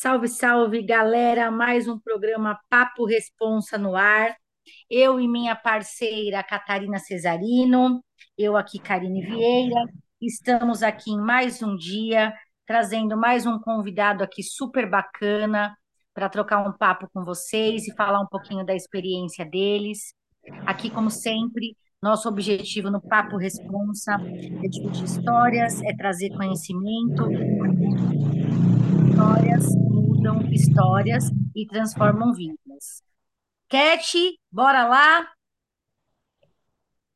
Salve, 0.00 0.28
salve, 0.28 0.80
galera! 0.80 1.50
Mais 1.50 1.88
um 1.88 1.98
programa 1.98 2.56
Papo 2.70 3.04
Responsa 3.04 3.76
no 3.76 3.96
ar. 3.96 4.32
Eu 4.88 5.18
e 5.18 5.26
minha 5.26 5.56
parceira 5.56 6.40
Catarina 6.40 7.00
Cesarino, 7.00 8.00
eu 8.38 8.56
aqui, 8.56 8.78
Karine 8.78 9.20
Vieira, 9.20 9.86
estamos 10.22 10.84
aqui 10.84 11.10
em 11.10 11.20
mais 11.20 11.60
um 11.64 11.74
dia, 11.74 12.32
trazendo 12.64 13.16
mais 13.16 13.44
um 13.44 13.58
convidado 13.58 14.22
aqui 14.22 14.40
super 14.40 14.88
bacana 14.88 15.76
para 16.14 16.28
trocar 16.28 16.64
um 16.64 16.72
papo 16.78 17.08
com 17.12 17.24
vocês 17.24 17.88
e 17.88 17.94
falar 17.96 18.20
um 18.20 18.28
pouquinho 18.28 18.64
da 18.64 18.76
experiência 18.76 19.44
deles. 19.44 20.14
Aqui, 20.64 20.90
como 20.90 21.10
sempre, 21.10 21.76
nosso 22.00 22.28
objetivo 22.28 22.88
no 22.88 23.00
Papo 23.00 23.36
Responsa 23.36 24.12
é 24.62 24.68
dividir 24.68 25.02
histórias, 25.02 25.82
é 25.82 25.92
trazer 25.96 26.30
conhecimento, 26.36 27.24
histórias 29.10 29.87
histórias 30.52 31.24
e 31.54 31.66
transformam 31.66 32.32
vidas. 32.32 33.02
Cat, 33.68 34.16
bora 34.50 34.86
lá? 34.86 35.28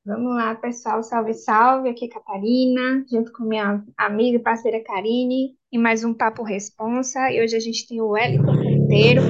Vamos 0.04 0.34
lá, 0.34 0.54
pessoal. 0.56 1.02
Salve, 1.02 1.32
salve. 1.32 1.88
Aqui 1.88 2.06
é 2.06 2.08
Catarina, 2.08 3.04
junto 3.10 3.32
com 3.32 3.44
minha 3.44 3.84
amiga 3.96 4.36
e 4.36 4.42
parceira 4.42 4.82
Karine, 4.82 5.54
e 5.70 5.78
mais 5.78 6.02
um 6.02 6.12
Papo 6.12 6.42
Responsa. 6.42 7.30
E 7.30 7.40
hoje 7.40 7.56
a 7.56 7.60
gente 7.60 7.86
tem 7.86 8.00
o 8.00 8.08
Wellington 8.08 8.52
Monteiro, 8.52 9.22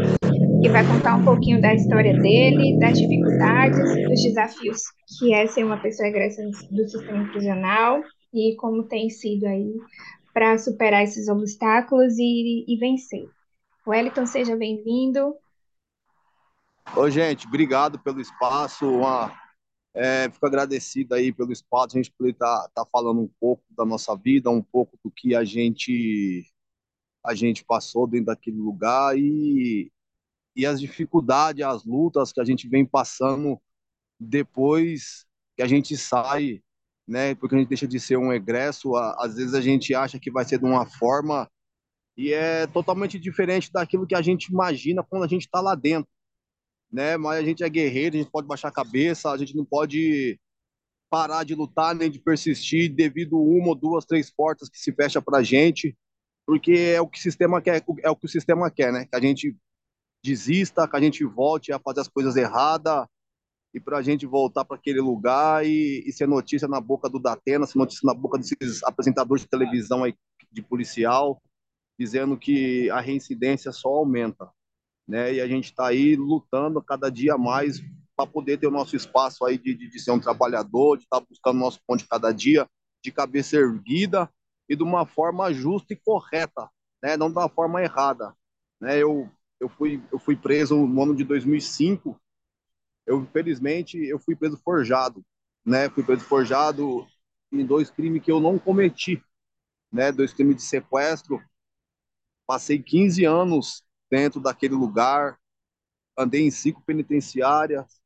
que 0.62 0.68
vai 0.70 0.86
contar 0.86 1.16
um 1.16 1.24
pouquinho 1.24 1.60
da 1.60 1.74
história 1.74 2.18
dele, 2.18 2.78
das 2.78 2.98
dificuldades, 2.98 3.78
dos 4.08 4.22
desafios 4.22 4.80
que 5.18 5.34
é 5.34 5.46
ser 5.46 5.64
uma 5.64 5.80
pessoa 5.80 6.08
egressa 6.08 6.42
do 6.70 6.88
sistema 6.88 7.28
prisional 7.30 8.00
e 8.32 8.56
como 8.56 8.84
tem 8.84 9.10
sido 9.10 9.46
aí 9.46 9.74
para 10.32 10.56
superar 10.56 11.02
esses 11.02 11.28
obstáculos 11.28 12.18
e, 12.18 12.64
e 12.66 12.76
vencer. 12.78 13.28
Wellington, 13.86 14.26
seja 14.26 14.54
bem-vindo. 14.54 15.36
Oi, 16.96 17.10
gente, 17.10 17.48
obrigado 17.48 17.98
pelo 17.98 18.20
espaço. 18.20 18.88
Uma, 18.88 19.36
é, 19.92 20.30
fico 20.30 20.46
agradecido 20.46 21.14
aí 21.14 21.32
pelo 21.32 21.50
espaço, 21.50 21.96
a 21.96 22.00
gente 22.00 22.12
poder 22.12 22.30
estar 22.30 22.68
tá, 22.68 22.84
tá 22.84 22.86
falando 22.92 23.20
um 23.20 23.30
pouco 23.40 23.64
da 23.70 23.84
nossa 23.84 24.16
vida, 24.16 24.50
um 24.50 24.62
pouco 24.62 24.96
do 25.04 25.10
que 25.10 25.34
a 25.34 25.44
gente 25.44 26.46
a 27.24 27.34
gente 27.34 27.64
passou 27.64 28.06
dentro 28.06 28.26
daquele 28.26 28.56
lugar 28.56 29.16
e, 29.16 29.92
e 30.56 30.66
as 30.66 30.80
dificuldades, 30.80 31.64
as 31.64 31.84
lutas 31.84 32.32
que 32.32 32.40
a 32.40 32.44
gente 32.44 32.68
vem 32.68 32.84
passando 32.84 33.60
depois 34.18 35.24
que 35.56 35.62
a 35.62 35.68
gente 35.68 35.96
sai, 35.96 36.62
né? 37.06 37.34
Porque 37.34 37.54
a 37.54 37.58
gente 37.58 37.68
deixa 37.68 37.86
de 37.86 37.98
ser 38.00 38.16
um 38.16 38.32
egresso, 38.32 38.96
às 38.96 39.36
vezes 39.36 39.54
a 39.54 39.60
gente 39.60 39.94
acha 39.94 40.18
que 40.18 40.30
vai 40.30 40.44
ser 40.44 40.58
de 40.58 40.64
uma 40.64 40.86
forma 40.86 41.48
e 42.16 42.32
é 42.32 42.66
totalmente 42.66 43.18
diferente 43.18 43.72
daquilo 43.72 44.06
que 44.06 44.14
a 44.14 44.22
gente 44.22 44.46
imagina 44.46 45.02
quando 45.02 45.24
a 45.24 45.28
gente 45.28 45.42
está 45.42 45.60
lá 45.60 45.74
dentro, 45.74 46.10
né? 46.90 47.16
Mas 47.16 47.38
a 47.38 47.42
gente 47.42 47.64
é 47.64 47.68
guerreiro, 47.68 48.16
a 48.16 48.18
gente 48.18 48.30
pode 48.30 48.46
baixar 48.46 48.68
a 48.68 48.72
cabeça, 48.72 49.30
a 49.30 49.36
gente 49.36 49.56
não 49.56 49.64
pode 49.64 50.38
parar 51.10 51.44
de 51.44 51.54
lutar 51.54 51.94
nem 51.94 52.10
de 52.10 52.18
persistir 52.18 52.92
devido 52.92 53.38
uma 53.38 53.68
ou 53.68 53.74
duas, 53.74 54.04
três 54.04 54.30
portas 54.30 54.68
que 54.68 54.78
se 54.78 54.92
fecha 54.92 55.20
para 55.20 55.38
a 55.38 55.42
gente, 55.42 55.96
porque 56.46 56.72
é 56.72 57.00
o 57.00 57.08
que 57.08 57.18
o 57.18 57.22
sistema 57.22 57.60
quer, 57.60 57.84
é 58.02 58.10
o 58.10 58.16
que 58.16 58.26
o 58.26 58.30
sistema 58.30 58.70
quer, 58.70 58.92
né? 58.92 59.06
Que 59.06 59.16
a 59.16 59.20
gente 59.20 59.56
desista, 60.22 60.86
que 60.88 60.96
a 60.96 61.00
gente 61.00 61.24
volte 61.24 61.72
a 61.72 61.78
fazer 61.78 62.00
as 62.00 62.08
coisas 62.08 62.36
erradas 62.36 63.06
e 63.74 63.80
para 63.80 63.98
a 63.98 64.02
gente 64.02 64.26
voltar 64.26 64.64
para 64.64 64.76
aquele 64.76 65.00
lugar 65.00 65.66
e, 65.66 66.02
e, 66.06 66.12
ser 66.12 66.28
notícia 66.28 66.68
na 66.68 66.80
boca 66.80 67.08
do 67.08 67.18
Datena, 67.18 67.66
ser 67.66 67.78
notícia 67.78 68.06
na 68.06 68.14
boca 68.14 68.38
desses 68.38 68.82
apresentadores 68.84 69.42
de 69.42 69.48
televisão 69.48 70.04
aí, 70.04 70.14
de 70.50 70.62
policial, 70.62 71.42
dizendo 71.98 72.36
que 72.36 72.90
a 72.90 73.00
reincidência 73.00 73.72
só 73.72 73.88
aumenta, 73.88 74.50
né? 75.06 75.34
E 75.34 75.40
a 75.40 75.46
gente 75.46 75.66
está 75.66 75.88
aí 75.88 76.16
lutando 76.16 76.82
cada 76.82 77.10
dia 77.10 77.36
mais 77.36 77.80
para 78.16 78.26
poder 78.26 78.58
ter 78.58 78.66
o 78.66 78.70
nosso 78.70 78.94
espaço 78.96 79.44
aí 79.44 79.58
de, 79.58 79.74
de, 79.74 79.88
de 79.88 80.00
ser 80.00 80.10
um 80.10 80.20
trabalhador, 80.20 80.96
de 80.96 81.04
estar 81.04 81.20
tá 81.20 81.26
buscando 81.28 81.58
nosso 81.58 81.80
pão 81.86 81.96
de 81.96 82.06
cada 82.06 82.32
dia, 82.32 82.68
de 83.02 83.10
cabeça 83.10 83.56
erguida 83.56 84.30
e 84.68 84.76
de 84.76 84.82
uma 84.82 85.06
forma 85.06 85.52
justa 85.52 85.92
e 85.92 85.96
correta, 85.96 86.68
né? 87.02 87.16
Não 87.16 87.28
uma 87.28 87.48
forma 87.48 87.82
errada, 87.82 88.34
né? 88.80 88.98
Eu 88.98 89.30
eu 89.60 89.68
fui 89.68 90.02
eu 90.12 90.18
fui 90.18 90.36
preso 90.36 90.76
no 90.86 91.02
ano 91.02 91.14
de 91.14 91.24
2005. 91.24 92.20
Eu 93.06 93.20
infelizmente 93.22 93.96
eu 93.98 94.18
fui 94.18 94.34
preso 94.36 94.56
forjado, 94.56 95.24
né? 95.64 95.88
Fui 95.90 96.02
preso 96.02 96.24
forjado 96.24 97.06
em 97.52 97.64
dois 97.66 97.90
crimes 97.90 98.22
que 98.22 98.30
eu 98.30 98.40
não 98.40 98.58
cometi, 98.58 99.22
né? 99.90 100.10
Dois 100.12 100.32
crimes 100.32 100.56
de 100.56 100.62
sequestro 100.62 101.40
Passei 102.52 102.82
15 102.82 103.24
anos 103.24 103.82
dentro 104.10 104.38
daquele 104.38 104.74
lugar, 104.74 105.38
andei 106.18 106.42
em 106.42 106.50
cinco 106.50 106.82
penitenciárias, 106.84 108.00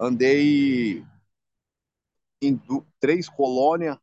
andei 0.00 1.04
em 2.42 2.60
três 3.00 3.28
colônias, 3.28 3.96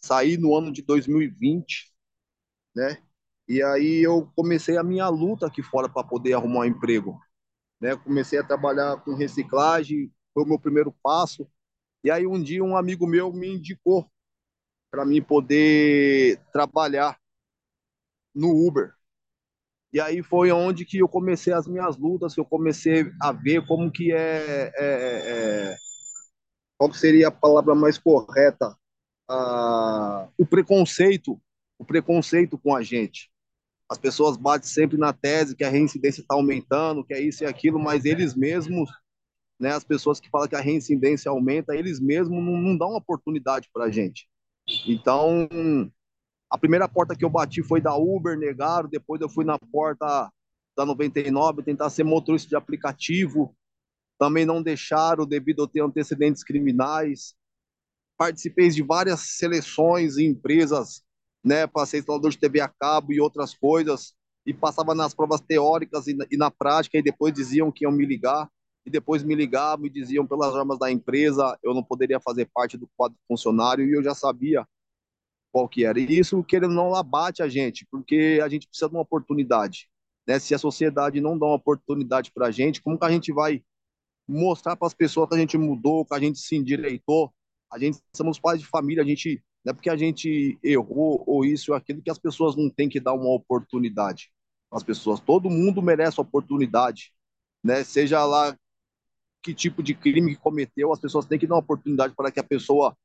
saí 0.00 0.36
no 0.36 0.56
ano 0.56 0.72
de 0.72 0.82
2020, 0.82 1.92
né? 2.76 2.98
E 3.48 3.62
aí 3.62 4.02
eu 4.04 4.30
comecei 4.36 4.76
a 4.78 4.84
minha 4.84 5.08
luta 5.08 5.46
aqui 5.46 5.62
fora 5.62 5.88
para 5.88 6.06
poder 6.06 6.34
arrumar 6.34 6.60
um 6.60 6.66
emprego, 6.66 7.20
né? 7.80 7.96
Comecei 7.96 8.38
a 8.38 8.44
trabalhar 8.44 9.02
com 9.04 9.14
reciclagem, 9.16 10.12
foi 10.34 10.44
o 10.44 10.48
meu 10.48 10.60
primeiro 10.60 10.92
passo. 11.02 11.48
E 12.04 12.10
aí 12.10 12.26
um 12.26 12.42
dia 12.42 12.64
um 12.64 12.76
amigo 12.76 13.06
meu 13.06 13.32
me 13.32 13.48
indicou 13.48 14.10
para 14.90 15.04
mim 15.06 15.22
poder 15.22 16.40
trabalhar 16.52 17.18
no 18.34 18.48
Uber. 18.66 18.97
E 19.92 20.00
aí 20.00 20.22
foi 20.22 20.52
onde 20.52 20.84
que 20.84 20.98
eu 20.98 21.08
comecei 21.08 21.52
as 21.52 21.66
minhas 21.66 21.96
lutas, 21.96 22.34
que 22.34 22.40
eu 22.40 22.44
comecei 22.44 23.10
a 23.20 23.32
ver 23.32 23.66
como 23.66 23.90
que 23.90 24.12
é, 24.12 24.70
é, 24.76 25.72
é 25.72 25.76
qual 26.76 26.92
seria 26.92 27.28
a 27.28 27.32
palavra 27.32 27.74
mais 27.74 27.98
correta, 27.98 28.76
ah, 29.28 30.28
o 30.38 30.46
preconceito, 30.46 31.40
o 31.78 31.84
preconceito 31.84 32.56
com 32.56 32.74
a 32.74 32.82
gente. 32.82 33.30
As 33.88 33.98
pessoas 33.98 34.36
batem 34.36 34.68
sempre 34.68 34.98
na 34.98 35.12
tese 35.12 35.56
que 35.56 35.64
a 35.64 35.70
reincidência 35.70 36.20
está 36.20 36.34
aumentando, 36.34 37.04
que 37.04 37.14
é 37.14 37.20
isso 37.20 37.42
e 37.42 37.46
aquilo, 37.46 37.78
mas 37.78 38.04
eles 38.04 38.34
mesmos, 38.34 38.90
né, 39.58 39.72
as 39.72 39.82
pessoas 39.82 40.20
que 40.20 40.28
falam 40.28 40.46
que 40.46 40.54
a 40.54 40.60
reincidência 40.60 41.30
aumenta, 41.30 41.74
eles 41.74 41.98
mesmos 41.98 42.42
não, 42.42 42.56
não 42.56 42.76
dão 42.76 42.94
oportunidade 42.94 43.68
para 43.72 43.86
a 43.86 43.90
gente. 43.90 44.28
Então, 44.86 45.48
a 46.50 46.56
primeira 46.56 46.88
porta 46.88 47.14
que 47.14 47.24
eu 47.24 47.30
bati 47.30 47.62
foi 47.62 47.80
da 47.80 47.94
Uber, 47.94 48.36
negaram. 48.36 48.88
Depois 48.88 49.20
eu 49.20 49.28
fui 49.28 49.44
na 49.44 49.58
porta 49.58 50.30
da 50.76 50.86
99 50.86 51.62
tentar 51.62 51.90
ser 51.90 52.04
motorista 52.04 52.48
de 52.48 52.56
aplicativo. 52.56 53.54
Também 54.18 54.46
não 54.46 54.62
deixaram 54.62 55.26
devido 55.26 55.64
a 55.64 55.68
ter 55.68 55.82
antecedentes 55.82 56.42
criminais. 56.42 57.34
Participei 58.16 58.68
de 58.70 58.82
várias 58.82 59.20
seleções 59.20 60.16
e 60.16 60.24
empresas, 60.24 61.02
né, 61.44 61.66
para 61.66 61.86
ser 61.86 61.98
instalador 61.98 62.30
de 62.30 62.38
TV 62.38 62.60
a 62.60 62.68
cabo 62.68 63.12
e 63.12 63.20
outras 63.20 63.54
coisas. 63.54 64.14
E 64.46 64.54
passava 64.54 64.94
nas 64.94 65.14
provas 65.14 65.40
teóricas 65.42 66.06
e 66.06 66.14
na, 66.14 66.26
e 66.30 66.36
na 66.36 66.50
prática, 66.50 66.96
e 66.96 67.02
depois 67.02 67.34
diziam 67.34 67.70
que 67.70 67.84
iam 67.84 67.92
me 67.92 68.06
ligar. 68.06 68.48
E 68.86 68.90
depois 68.90 69.22
me 69.22 69.34
ligavam 69.34 69.84
e 69.84 69.90
diziam 69.90 70.26
pelas 70.26 70.54
armas 70.54 70.78
da 70.78 70.90
empresa 70.90 71.58
eu 71.62 71.74
não 71.74 71.82
poderia 71.82 72.18
fazer 72.18 72.48
parte 72.54 72.78
do 72.78 72.88
quadro 72.96 73.18
funcionário. 73.28 73.84
E 73.84 73.92
eu 73.92 74.02
já 74.02 74.14
sabia 74.14 74.66
qual 75.52 75.68
que 75.68 75.84
era. 75.84 75.98
E 75.98 76.18
isso, 76.18 76.42
querendo 76.42 76.70
ou 76.70 76.76
não, 76.76 76.94
abate 76.94 77.42
a 77.42 77.48
gente, 77.48 77.86
porque 77.90 78.40
a 78.42 78.48
gente 78.48 78.68
precisa 78.68 78.88
de 78.88 78.94
uma 78.94 79.02
oportunidade. 79.02 79.88
Né? 80.26 80.38
Se 80.38 80.54
a 80.54 80.58
sociedade 80.58 81.20
não 81.20 81.38
dá 81.38 81.46
uma 81.46 81.56
oportunidade 81.56 82.30
para 82.32 82.48
a 82.48 82.50
gente, 82.50 82.82
como 82.82 82.98
que 82.98 83.04
a 83.04 83.10
gente 83.10 83.32
vai 83.32 83.62
mostrar 84.26 84.76
para 84.76 84.86
as 84.86 84.94
pessoas 84.94 85.28
que 85.28 85.34
a 85.34 85.38
gente 85.38 85.56
mudou, 85.56 86.04
que 86.04 86.14
a 86.14 86.20
gente 86.20 86.38
se 86.38 86.56
endireitou? 86.56 87.32
A 87.72 87.78
gente 87.78 87.98
somos 88.14 88.38
pais 88.38 88.60
de 88.60 88.66
família, 88.66 89.02
a 89.02 89.06
gente 89.06 89.42
não 89.64 89.72
é 89.72 89.74
porque 89.74 89.90
a 89.90 89.96
gente 89.96 90.58
errou 90.62 91.22
ou 91.26 91.44
isso 91.44 91.72
ou 91.72 91.76
aquilo 91.76 92.02
que 92.02 92.10
as 92.10 92.18
pessoas 92.18 92.56
não 92.56 92.70
têm 92.70 92.88
que 92.88 93.00
dar 93.00 93.12
uma 93.12 93.30
oportunidade. 93.34 94.30
As 94.70 94.82
pessoas, 94.82 95.20
todo 95.20 95.50
mundo 95.50 95.82
merece 95.82 96.20
oportunidade, 96.20 97.12
né? 97.62 97.82
Seja 97.84 98.24
lá 98.24 98.56
que 99.42 99.54
tipo 99.54 99.82
de 99.82 99.94
crime 99.94 100.34
que 100.34 100.40
cometeu, 100.40 100.92
as 100.92 101.00
pessoas 101.00 101.26
têm 101.26 101.38
que 101.38 101.46
dar 101.46 101.54
uma 101.54 101.60
oportunidade 101.60 102.14
para 102.14 102.30
que 102.30 102.40
a 102.40 102.44
pessoa 102.44 102.96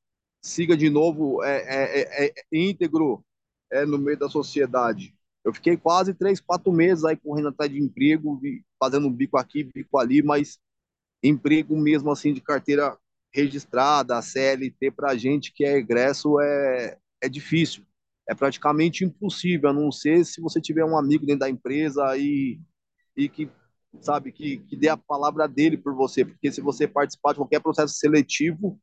siga 0.44 0.75
de 0.75 0.90
novo 0.90 1.42
é, 1.44 1.57
é, 1.62 2.01
é, 2.01 2.25
é, 2.28 2.44
íntegro 2.51 3.24
é, 3.72 3.86
no 3.86 3.98
meio 3.98 4.19
da 4.19 4.30
sociedade. 4.30 5.16
Eu 5.44 5.54
fiquei 5.54 5.78
quase 5.78 6.13
três, 6.13 6.40
quatro 6.40 6.72
meses 6.72 7.04
aí 7.06 7.16
correndo 7.18 7.50
atrás 7.50 7.72
de 7.72 7.80
emprego, 7.80 8.40
fazendo 8.80 9.07
um 9.07 9.12
bico 9.12 9.38
aqui, 9.38 9.63
bico 9.63 9.98
ali, 9.98 10.22
mas 10.22 10.60
emprego 11.24 11.78
mesmo 11.78 12.12
assim 12.12 12.34
de 12.34 12.42
carteira 12.42 12.98
registrada, 13.34 14.22
CLT, 14.22 14.92
para 14.92 15.16
gente 15.16 15.51
que 15.54 15.66
é 15.66 15.78
egresso 15.78 16.40
é, 16.40 16.98
é 17.22 17.30
difícil. 17.30 17.84
É 18.30 18.36
praticamente 18.36 19.04
impossível, 19.04 19.69
a 19.69 19.74
não 19.74 19.92
ser 19.92 20.25
se 20.25 20.40
você 20.40 20.62
tiver 20.62 20.86
um 20.86 20.98
amigo 20.98 21.25
dentro 21.25 21.42
da 21.42 21.50
empresa 21.50 22.16
e, 22.18 22.60
e 23.18 23.28
que, 23.28 23.50
sabe, 24.00 24.31
que, 24.31 24.60
que 24.60 24.78
dê 24.78 24.88
a 24.88 24.95
palavra 24.95 25.48
dele 25.48 25.78
por 25.78 25.94
você. 25.94 26.24
Porque 26.24 26.51
se 26.51 26.62
você 26.62 26.88
participar 26.88 27.34
de 27.34 27.40
qualquer 27.40 27.60
processo 27.62 27.95
seletivo, 27.95 28.80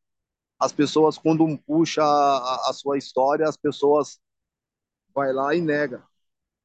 as 0.60 0.72
pessoas, 0.72 1.18
quando 1.18 1.44
um 1.44 1.56
puxa 1.56 2.02
a, 2.04 2.70
a 2.70 2.72
sua 2.74 2.98
história, 2.98 3.48
as 3.48 3.56
pessoas 3.56 4.20
vai 5.14 5.32
lá 5.32 5.54
e 5.54 5.60
nega. 5.60 6.04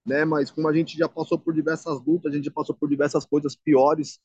né? 0.06 0.26
Mas 0.26 0.52
como 0.52 0.68
a 0.70 0.74
gente 0.74 0.98
já 0.98 1.10
passou 1.10 1.40
por 1.40 1.54
diversas 1.54 2.00
lutas, 2.06 2.32
a 2.32 2.36
gente 2.36 2.46
já 2.46 2.52
passou 2.52 2.76
por 2.76 2.90
diversas 2.90 3.26
coisas 3.26 3.56
piores, 3.56 4.20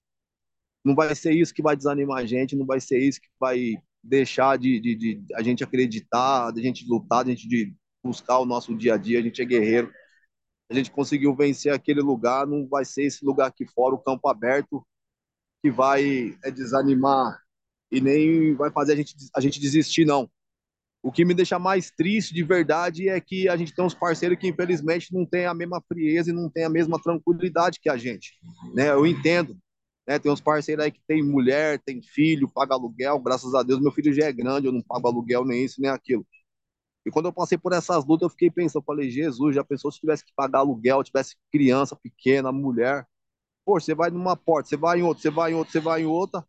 não 0.85 0.95
vai 0.95 1.15
ser 1.15 1.33
isso 1.33 1.55
que 1.55 1.63
vai 1.63 1.77
desanimar 1.77 2.19
a 2.23 2.27
gente, 2.27 2.57
não 2.57 2.67
vai 2.67 2.81
ser 2.81 2.99
isso 2.99 3.21
que 3.21 3.29
vai 3.39 3.77
deixar 4.03 4.59
de, 4.59 4.81
de, 4.81 4.95
de 4.97 5.35
a 5.35 5.43
gente 5.43 5.63
acreditar, 5.65 6.53
de 6.53 6.61
a 6.61 6.65
gente 6.65 6.87
lutar, 6.89 7.25
de 7.25 7.33
a 7.33 7.35
gente 7.35 7.49
de 7.49 7.75
buscar 8.03 8.39
o 8.39 8.47
nosso 8.47 8.75
dia 8.77 8.95
a 8.95 8.97
dia, 8.97 9.19
a 9.19 9.23
gente 9.23 9.43
é 9.43 9.45
guerreiro. 9.45 9.93
A 10.71 10.75
gente 10.75 10.91
conseguiu 10.91 11.35
vencer 11.35 11.73
aquele 11.73 12.01
lugar, 12.01 12.47
não 12.47 12.67
vai 12.69 12.85
ser 12.85 13.05
esse 13.05 13.25
lugar 13.25 13.49
aqui 13.49 13.67
fora, 13.67 13.95
o 13.95 13.99
campo 13.99 14.29
aberto, 14.29 14.87
que 15.63 15.71
vai 15.71 16.39
é, 16.45 16.51
desanimar 16.51 17.41
e 17.91 18.01
nem 18.01 18.55
vai 18.55 18.71
fazer 18.71 18.93
a 18.93 18.97
gente, 18.97 19.15
a 19.35 19.41
gente 19.41 19.61
desistir, 19.61 20.05
não. 20.05 20.31
O 21.03 21.11
que 21.11 21.25
me 21.25 21.33
deixa 21.35 21.59
mais 21.59 21.91
triste 21.91 22.35
de 22.35 22.43
verdade 22.43 23.09
é 23.09 23.19
que 23.21 23.49
a 23.49 23.57
gente 23.57 23.75
tem 23.75 23.85
uns 23.85 23.95
parceiros 23.95 24.39
que 24.39 24.49
infelizmente 24.49 25.13
não 25.15 25.25
tem 25.25 25.47
a 25.47 25.55
mesma 25.55 25.83
frieza 25.89 26.31
e 26.31 26.33
não 26.33 26.51
tem 26.51 26.65
a 26.65 26.69
mesma 26.69 27.01
tranquilidade 27.01 27.81
que 27.81 27.89
a 27.89 27.97
gente, 27.97 28.35
né? 28.75 28.91
Eu 28.91 29.07
entendo, 29.07 29.57
né? 30.07 30.19
Tem 30.19 30.31
uns 30.31 30.43
parceiros 30.43 30.85
aí 30.85 30.91
que 30.91 31.01
tem 31.07 31.23
mulher, 31.23 31.81
tem 31.81 32.03
filho, 32.03 32.51
paga 32.51 32.75
aluguel, 32.75 33.19
graças 33.19 33.55
a 33.55 33.63
Deus 33.63 33.81
meu 33.81 33.93
filho 33.93 34.13
já 34.13 34.27
é 34.27 34.33
grande, 34.33 34.67
eu 34.67 34.73
não 34.73 34.83
pago 34.83 35.09
aluguel 35.09 35.45
nem 35.45 35.65
isso 35.65 35.81
nem 35.81 35.91
aquilo. 35.91 36.27
E 37.05 37.11
quando 37.11 37.27
eu 37.27 37.33
passei 37.33 37.57
por 37.57 37.73
essas 37.73 38.05
lutas, 38.05 38.27
eu 38.27 38.31
fiquei 38.31 38.51
pensando, 38.51 38.85
falei, 38.85 39.11
Jesus, 39.11 39.55
já 39.55 39.65
pensou 39.65 39.91
se 39.91 40.01
tivesse 40.01 40.25
que 40.25 40.33
pagar 40.35 40.61
aluguel, 40.61 41.03
tivesse 41.03 41.37
criança 41.51 41.97
pequena, 41.97 42.53
mulher, 42.53 43.07
pô, 43.65 43.81
você 43.81 43.95
vai 43.95 44.11
numa 44.11 44.37
porta, 44.37 44.69
você 44.69 44.77
vai 44.77 45.01
em 45.01 45.03
outra, 45.03 45.23
você 45.23 45.31
vai 45.31 45.53
em 45.53 45.55
outra, 45.55 45.73
você 45.73 45.81
vai 45.81 46.03
em 46.03 46.07
outra, 46.07 46.45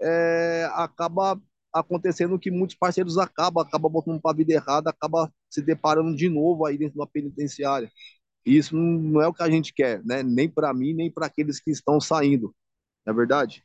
é, 0.00 0.68
acaba 0.72 1.40
acontecendo 1.72 2.38
que 2.38 2.50
muitos 2.50 2.76
parceiros 2.76 3.18
acabam, 3.18 3.64
acabam 3.64 3.90
botando 3.90 4.20
para 4.20 4.30
a 4.32 4.34
vida 4.36 4.52
errada, 4.52 4.90
acaba 4.90 5.32
se 5.50 5.60
deparando 5.62 6.16
de 6.16 6.28
novo 6.28 6.64
aí 6.66 6.78
dentro 6.78 6.98
da 6.98 7.06
penitenciária. 7.06 7.90
E 8.46 8.56
isso 8.56 8.76
não 8.76 9.20
é 9.22 9.28
o 9.28 9.34
que 9.34 9.42
a 9.42 9.50
gente 9.50 9.72
quer, 9.74 10.04
né? 10.04 10.22
Nem 10.22 10.48
para 10.48 10.72
mim, 10.74 10.94
nem 10.94 11.10
para 11.10 11.26
aqueles 11.26 11.60
que 11.60 11.70
estão 11.70 12.00
saindo. 12.00 12.54
Não 13.06 13.12
é 13.12 13.16
verdade? 13.16 13.64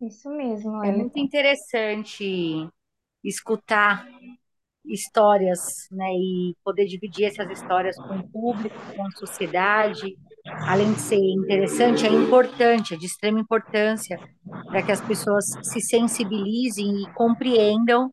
Isso 0.00 0.30
mesmo, 0.30 0.84
É 0.84 0.92
muito 0.92 1.18
interessante 1.18 2.68
escutar 3.24 4.06
histórias, 4.84 5.88
né, 5.90 6.06
e 6.12 6.56
poder 6.64 6.86
dividir 6.86 7.26
essas 7.26 7.50
histórias 7.50 7.96
com 7.96 8.16
o 8.16 8.28
público, 8.28 8.76
com 8.94 9.06
a 9.06 9.10
sociedade, 9.10 10.16
além 10.66 10.92
de 10.92 11.00
ser 11.00 11.16
interessante, 11.16 12.06
é 12.06 12.10
importante, 12.10 12.94
é 12.94 12.96
de 12.96 13.06
extrema 13.06 13.40
importância 13.40 14.18
para 14.66 14.82
que 14.82 14.92
as 14.92 15.00
pessoas 15.00 15.46
se 15.62 15.80
sensibilizem 15.80 17.02
e 17.02 17.12
compreendam 17.14 18.12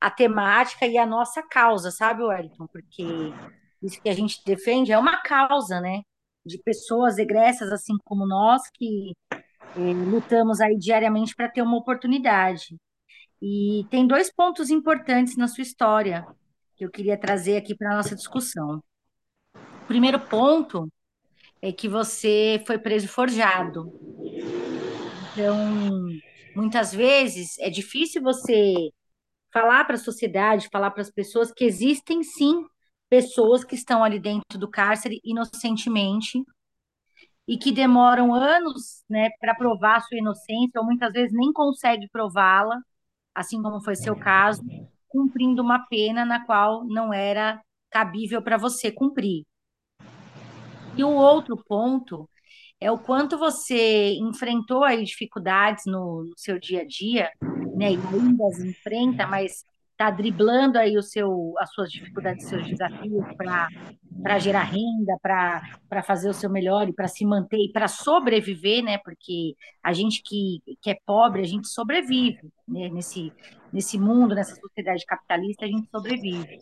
a 0.00 0.10
temática 0.10 0.86
e 0.86 0.98
a 0.98 1.06
nossa 1.06 1.42
causa, 1.42 1.90
sabe, 1.90 2.22
Wellington? 2.22 2.66
Porque 2.66 3.04
isso 3.82 4.00
que 4.00 4.08
a 4.08 4.14
gente 4.14 4.40
defende 4.44 4.92
é 4.92 4.98
uma 4.98 5.20
causa, 5.22 5.80
né, 5.80 6.02
de 6.44 6.58
pessoas 6.58 7.18
egressas 7.18 7.72
assim 7.72 7.94
como 8.04 8.26
nós 8.26 8.62
que 8.74 9.12
eh, 9.32 9.94
lutamos 10.10 10.60
aí 10.60 10.76
diariamente 10.76 11.34
para 11.34 11.48
ter 11.48 11.62
uma 11.62 11.76
oportunidade. 11.76 12.76
E 13.40 13.86
tem 13.90 14.06
dois 14.06 14.32
pontos 14.32 14.70
importantes 14.70 15.36
na 15.36 15.48
sua 15.48 15.62
história 15.62 16.26
que 16.76 16.84
eu 16.84 16.90
queria 16.90 17.18
trazer 17.18 17.56
aqui 17.56 17.74
para 17.74 17.92
a 17.92 17.96
nossa 17.96 18.14
discussão. 18.14 18.82
O 19.54 19.86
primeiro 19.86 20.18
ponto 20.18 20.88
é 21.64 21.72
que 21.72 21.88
você 21.88 22.62
foi 22.66 22.78
preso 22.78 23.08
forjado. 23.08 23.90
Então, 25.32 25.56
muitas 26.54 26.92
vezes 26.92 27.58
é 27.58 27.70
difícil 27.70 28.20
você 28.22 28.90
falar 29.50 29.86
para 29.86 29.94
a 29.94 29.98
sociedade, 29.98 30.68
falar 30.70 30.90
para 30.90 31.00
as 31.00 31.10
pessoas 31.10 31.50
que 31.50 31.64
existem 31.64 32.22
sim 32.22 32.66
pessoas 33.08 33.64
que 33.64 33.74
estão 33.74 34.04
ali 34.04 34.20
dentro 34.20 34.58
do 34.58 34.68
cárcere 34.70 35.20
inocentemente 35.24 36.38
e 37.48 37.56
que 37.56 37.72
demoram 37.72 38.34
anos, 38.34 39.02
né, 39.08 39.30
para 39.40 39.54
provar 39.54 40.02
sua 40.02 40.18
inocência, 40.18 40.78
ou 40.78 40.84
muitas 40.84 41.12
vezes 41.12 41.32
nem 41.32 41.50
consegue 41.50 42.08
prová-la, 42.10 42.78
assim 43.34 43.62
como 43.62 43.82
foi 43.82 43.96
seu 43.96 44.16
caso, 44.16 44.62
cumprindo 45.08 45.62
uma 45.62 45.86
pena 45.88 46.26
na 46.26 46.44
qual 46.44 46.84
não 46.84 47.12
era 47.12 47.58
cabível 47.90 48.42
para 48.42 48.58
você 48.58 48.92
cumprir. 48.92 49.44
E 50.96 51.02
o 51.02 51.10
outro 51.10 51.56
ponto 51.56 52.28
é 52.80 52.90
o 52.90 52.98
quanto 52.98 53.38
você 53.38 54.14
enfrentou 54.14 54.84
aí 54.84 55.02
dificuldades 55.04 55.84
no, 55.86 56.24
no 56.24 56.34
seu 56.36 56.58
dia 56.58 56.82
a 56.82 56.86
dia, 56.86 57.30
né? 57.76 57.92
E 57.92 57.96
ainda 57.96 58.46
as 58.46 58.58
enfrenta, 58.60 59.26
mas 59.26 59.64
está 59.92 60.10
driblando 60.10 60.76
aí 60.78 60.96
o 60.98 61.02
seu, 61.02 61.54
as 61.58 61.72
suas 61.72 61.90
dificuldades, 61.90 62.44
os 62.44 62.50
seus 62.50 62.66
desafios 62.66 63.24
para 63.36 64.38
gerar 64.38 64.64
renda, 64.64 65.16
para 65.22 65.62
para 65.88 66.02
fazer 66.02 66.28
o 66.28 66.34
seu 66.34 66.50
melhor 66.50 66.88
e 66.88 66.92
para 66.92 67.08
se 67.08 67.24
manter 67.24 67.58
e 67.58 67.72
para 67.72 67.88
sobreviver, 67.88 68.82
né? 68.82 68.98
Porque 68.98 69.54
a 69.82 69.92
gente 69.92 70.22
que, 70.22 70.60
que 70.82 70.90
é 70.90 70.98
pobre, 71.06 71.42
a 71.42 71.46
gente 71.46 71.68
sobrevive, 71.68 72.50
né? 72.66 72.88
Nesse, 72.88 73.32
nesse 73.72 73.98
mundo, 73.98 74.34
nessa 74.34 74.56
sociedade 74.56 75.04
capitalista, 75.06 75.64
a 75.64 75.68
gente 75.68 75.88
sobrevive. 75.90 76.58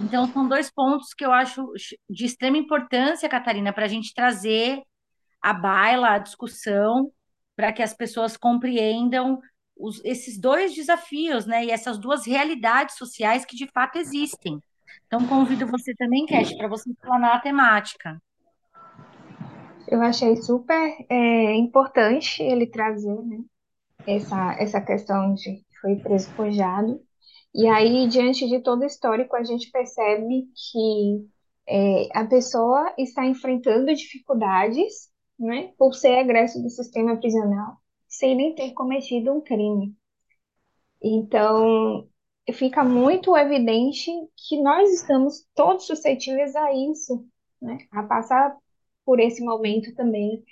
Então, 0.00 0.26
são 0.32 0.48
dois 0.48 0.70
pontos 0.70 1.14
que 1.14 1.24
eu 1.24 1.32
acho 1.32 1.66
de 2.08 2.24
extrema 2.24 2.56
importância, 2.56 3.28
Catarina, 3.28 3.72
para 3.72 3.84
a 3.84 3.88
gente 3.88 4.12
trazer 4.14 4.82
à 5.42 5.52
baila, 5.52 6.10
a 6.10 6.18
discussão, 6.18 7.12
para 7.56 7.72
que 7.72 7.82
as 7.82 7.94
pessoas 7.94 8.36
compreendam 8.36 9.40
os, 9.76 10.04
esses 10.04 10.38
dois 10.38 10.74
desafios, 10.74 11.46
né? 11.46 11.64
E 11.64 11.70
essas 11.70 11.98
duas 11.98 12.26
realidades 12.26 12.96
sociais 12.96 13.44
que 13.44 13.56
de 13.56 13.66
fato 13.72 13.98
existem. 13.98 14.58
Então, 15.06 15.26
convido 15.26 15.66
você 15.66 15.94
também, 15.94 16.26
Cash, 16.26 16.56
para 16.56 16.68
você 16.68 16.90
explanar 16.90 17.36
a 17.36 17.40
temática. 17.40 18.20
Eu 19.86 20.00
achei 20.00 20.36
super 20.36 20.96
é, 21.08 21.54
importante 21.54 22.42
ele 22.42 22.66
trazer, 22.66 23.20
né, 23.22 23.38
essa, 24.06 24.54
essa 24.58 24.80
questão 24.80 25.34
de 25.34 25.56
que 25.56 25.78
foi 25.80 25.96
preso 25.96 26.30
forjado. 26.30 27.00
E 27.54 27.66
aí, 27.68 28.08
diante 28.08 28.48
de 28.48 28.60
todo 28.60 28.82
o 28.82 28.86
histórico, 28.86 29.36
a 29.36 29.44
gente 29.44 29.70
percebe 29.70 30.48
que 30.72 31.28
é, 31.68 32.08
a 32.18 32.26
pessoa 32.26 32.92
está 32.98 33.24
enfrentando 33.24 33.94
dificuldades, 33.94 35.08
né, 35.38 35.72
por 35.78 35.94
ser 35.94 36.18
egresso 36.18 36.60
do 36.62 36.68
sistema 36.68 37.16
prisional, 37.16 37.76
sem 38.08 38.34
nem 38.34 38.54
ter 38.54 38.72
cometido 38.72 39.32
um 39.32 39.40
crime. 39.40 39.94
Então, 41.02 42.08
fica 42.52 42.82
muito 42.82 43.36
evidente 43.36 44.10
que 44.36 44.60
nós 44.60 44.92
estamos 44.92 45.46
todos 45.54 45.86
suscetíveis 45.86 46.54
a 46.56 46.72
isso, 46.72 47.24
né, 47.62 47.78
a 47.92 48.02
passar 48.02 48.56
por 49.04 49.20
esse 49.20 49.44
momento 49.44 49.94
também. 49.94 50.42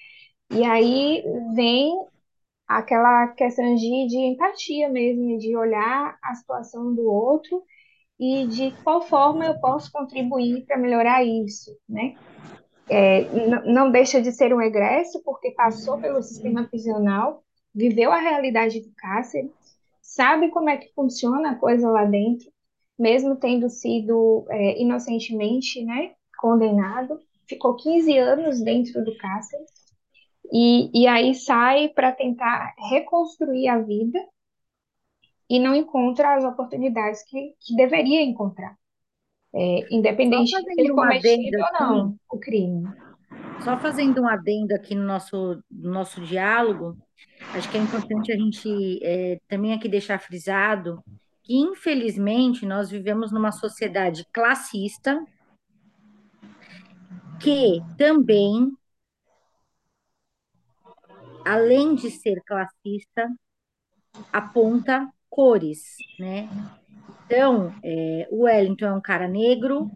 E 0.51 0.63
aí 0.65 1.25
vem 1.55 1.97
aquela 2.79 3.29
questão 3.29 3.75
de, 3.75 4.07
de 4.07 4.19
empatia 4.19 4.89
mesmo, 4.89 5.39
de 5.39 5.57
olhar 5.57 6.19
a 6.23 6.35
situação 6.35 6.95
do 6.95 7.11
outro 7.11 7.63
e 8.19 8.47
de 8.47 8.71
qual 8.83 9.03
forma 9.03 9.45
eu 9.45 9.59
posso 9.59 9.91
contribuir 9.91 10.65
para 10.65 10.79
melhorar 10.79 11.25
isso, 11.25 11.77
né? 11.89 12.15
É, 12.89 13.25
não 13.65 13.91
deixa 13.91 14.21
de 14.21 14.33
ser 14.33 14.55
um 14.55 14.61
egresso, 14.61 15.23
porque 15.25 15.53
passou 15.53 15.99
pelo 15.99 16.23
sistema 16.23 16.65
prisional, 16.65 17.43
viveu 17.75 18.13
a 18.13 18.19
realidade 18.19 18.81
do 18.81 18.93
cárcere, 18.97 19.51
sabe 20.01 20.51
como 20.51 20.69
é 20.69 20.77
que 20.77 20.93
funciona 20.95 21.53
a 21.53 21.55
coisa 21.55 21.89
lá 21.89 22.05
dentro, 22.05 22.51
mesmo 22.99 23.37
tendo 23.37 23.69
sido 23.71 24.45
é, 24.51 24.81
inocentemente 24.81 25.85
né, 25.85 26.13
condenado, 26.39 27.19
ficou 27.49 27.77
15 27.77 28.19
anos 28.19 28.63
dentro 28.63 29.05
do 29.05 29.17
cárcere, 29.17 29.65
e, 30.53 30.91
e 30.93 31.07
aí 31.07 31.35
sai 31.35 31.89
para 31.89 32.13
tentar 32.13 32.75
reconstruir 32.91 33.69
a 33.69 33.79
vida 33.79 34.19
e 35.49 35.59
não 35.59 35.75
encontra 35.75 36.37
as 36.37 36.45
oportunidades 36.45 37.23
que, 37.25 37.55
que 37.59 37.75
deveria 37.75 38.23
encontrar, 38.23 38.77
é, 39.55 39.95
independente 39.95 40.55
de 40.55 40.75
ter 40.75 40.91
cometido 40.91 41.59
ou 41.59 41.81
não 41.81 42.17
o 42.31 42.39
crime. 42.39 42.87
Só 43.63 43.79
fazendo 43.79 44.23
um 44.23 44.29
adendo 44.29 44.75
aqui 44.75 44.95
no 44.95 45.05
nosso, 45.05 45.63
no 45.71 45.91
nosso 45.91 46.21
diálogo, 46.21 46.97
acho 47.55 47.71
que 47.71 47.79
é 47.79 47.81
importante 47.81 48.33
a 48.33 48.37
gente 48.37 48.99
é, 49.03 49.39
também 49.49 49.73
aqui 49.73 49.89
deixar 49.89 50.19
frisado 50.19 51.03
que, 51.43 51.55
infelizmente, 51.55 52.67
nós 52.67 52.91
vivemos 52.91 53.33
numa 53.33 53.53
sociedade 53.53 54.27
classista 54.33 55.25
que 57.41 57.81
também, 57.99 58.71
além 61.45 61.95
de 61.95 62.11
ser 62.11 62.43
classista, 62.47 63.29
aponta 64.33 65.09
cores, 65.29 65.97
né? 66.19 66.49
Então, 67.27 67.75
é, 67.83 68.29
o 68.31 68.43
Wellington 68.43 68.87
é 68.87 68.93
um 68.93 69.01
cara 69.01 69.27
negro, 69.27 69.91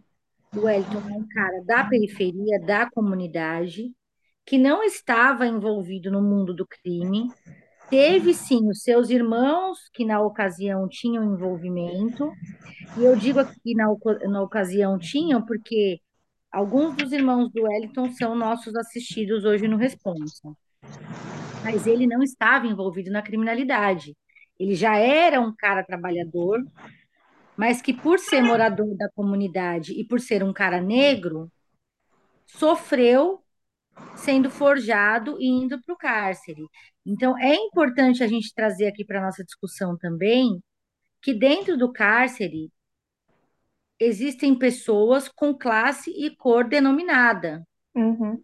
o 0.55 0.61
Wellington 0.61 1.03
é 1.11 1.13
um 1.13 1.29
cara 1.29 1.63
da 1.65 1.85
periferia, 1.85 2.59
da 2.61 2.91
comunidade, 2.91 3.93
que 4.45 4.57
não 4.57 4.83
estava 4.83 5.47
envolvido 5.47 6.11
no 6.11 6.23
mundo 6.23 6.55
do 6.55 6.67
crime, 6.67 7.29
teve 7.91 8.33
sim 8.33 8.69
os 8.71 8.83
seus 8.83 9.11
irmãos 9.11 9.79
que 9.93 10.05
na 10.05 10.21
ocasião 10.21 10.89
tinham 10.89 11.25
envolvimento, 11.25 12.33
e 12.97 13.05
eu 13.05 13.17
digo 13.17 13.41
aqui 13.41 13.75
na, 13.75 13.87
na 14.29 14.43
ocasião 14.43 14.99
tinham 14.99 15.45
porque 15.45 16.01
alguns 16.51 16.97
dos 16.97 17.13
irmãos 17.13 17.51
do 17.53 17.65
Wellington 17.65 18.11
são 18.13 18.35
nossos 18.35 18.75
assistidos 18.75 19.45
hoje 19.45 19.69
no 19.69 19.77
Responsa. 19.77 20.57
Mas 21.65 21.87
ele 21.87 22.07
não 22.07 22.23
estava 22.23 22.67
envolvido 22.67 23.11
na 23.11 23.23
criminalidade. 23.23 24.17
Ele 24.59 24.75
já 24.75 24.97
era 24.97 25.41
um 25.41 25.55
cara 25.55 25.85
trabalhador, 25.85 26.65
mas 27.57 27.83
que 27.83 27.93
por 27.93 28.19
ser 28.19 28.43
morador 28.43 28.97
da 28.97 29.09
comunidade 29.11 29.93
e 29.93 30.05
por 30.05 30.21
ser 30.21 30.43
um 30.43 30.53
cara 30.53 30.81
negro, 30.81 31.51
sofreu 32.47 33.43
sendo 34.15 34.51
forjado 34.51 35.37
e 35.41 35.47
indo 35.47 35.81
para 35.83 35.95
o 35.95 35.99
cárcere. 35.99 36.67
Então, 37.05 37.39
é 37.39 37.55
importante 37.55 38.23
a 38.23 38.27
gente 38.27 38.53
trazer 38.55 38.87
aqui 38.87 39.05
para 39.05 39.21
nossa 39.21 39.45
discussão 39.45 39.97
também 39.97 40.61
que 41.23 41.35
dentro 41.35 41.77
do 41.77 41.93
cárcere 41.93 42.71
existem 43.99 44.57
pessoas 44.57 45.29
com 45.29 45.57
classe 45.57 46.11
e 46.11 46.35
cor 46.37 46.69
denominada. 46.69 47.67
Uhum. 47.95 48.43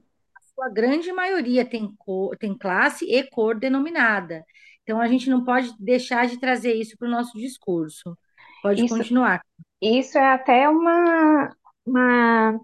A 0.63 0.67
sua 0.67 0.75
grande 0.75 1.13
maioria 1.13 1.65
tem, 1.65 1.93
cor, 1.97 2.37
tem 2.37 2.57
classe 2.57 3.05
e 3.05 3.23
cor 3.31 3.59
denominada. 3.59 4.45
Então, 4.83 5.01
a 5.01 5.09
gente 5.09 5.29
não 5.29 5.45
pode 5.45 5.73
deixar 5.79 6.27
de 6.27 6.39
trazer 6.39 6.75
isso 6.75 6.97
para 6.97 7.09
o 7.09 7.11
nosso 7.11 7.37
discurso. 7.37 8.17
Pode 8.63 8.85
Isso, 8.85 8.95
continuar. 8.95 9.43
isso 9.81 10.19
é 10.19 10.33
até 10.33 10.69
uma, 10.69 11.57
uma 11.85 12.61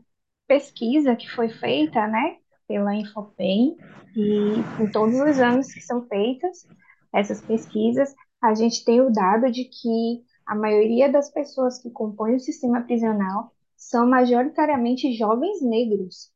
pesquisa 0.47 1.17
que 1.17 1.29
foi 1.31 1.49
feita, 1.49 2.07
né, 2.07 2.39
pela 2.69 2.95
Infopem, 2.95 3.77
e 4.17 4.55
em 4.81 4.91
todos 4.93 5.17
os 5.21 5.39
anos 5.41 5.73
que 5.73 5.81
são 5.81 6.07
feitas 6.07 6.67
essas 7.13 7.41
pesquisas, 7.41 8.15
a 8.41 8.55
gente 8.55 8.85
tem 8.85 9.01
o 9.01 9.11
dado 9.11 9.51
de 9.51 9.65
que 9.65 10.25
a 10.47 10.55
maioria 10.55 11.11
das 11.11 11.31
pessoas 11.31 11.83
que 11.83 11.91
compõem 11.91 12.37
o 12.37 12.41
sistema 12.41 12.83
prisional 12.83 13.53
são 13.77 14.09
majoritariamente 14.09 15.13
jovens 15.15 15.63
negros. 15.63 16.33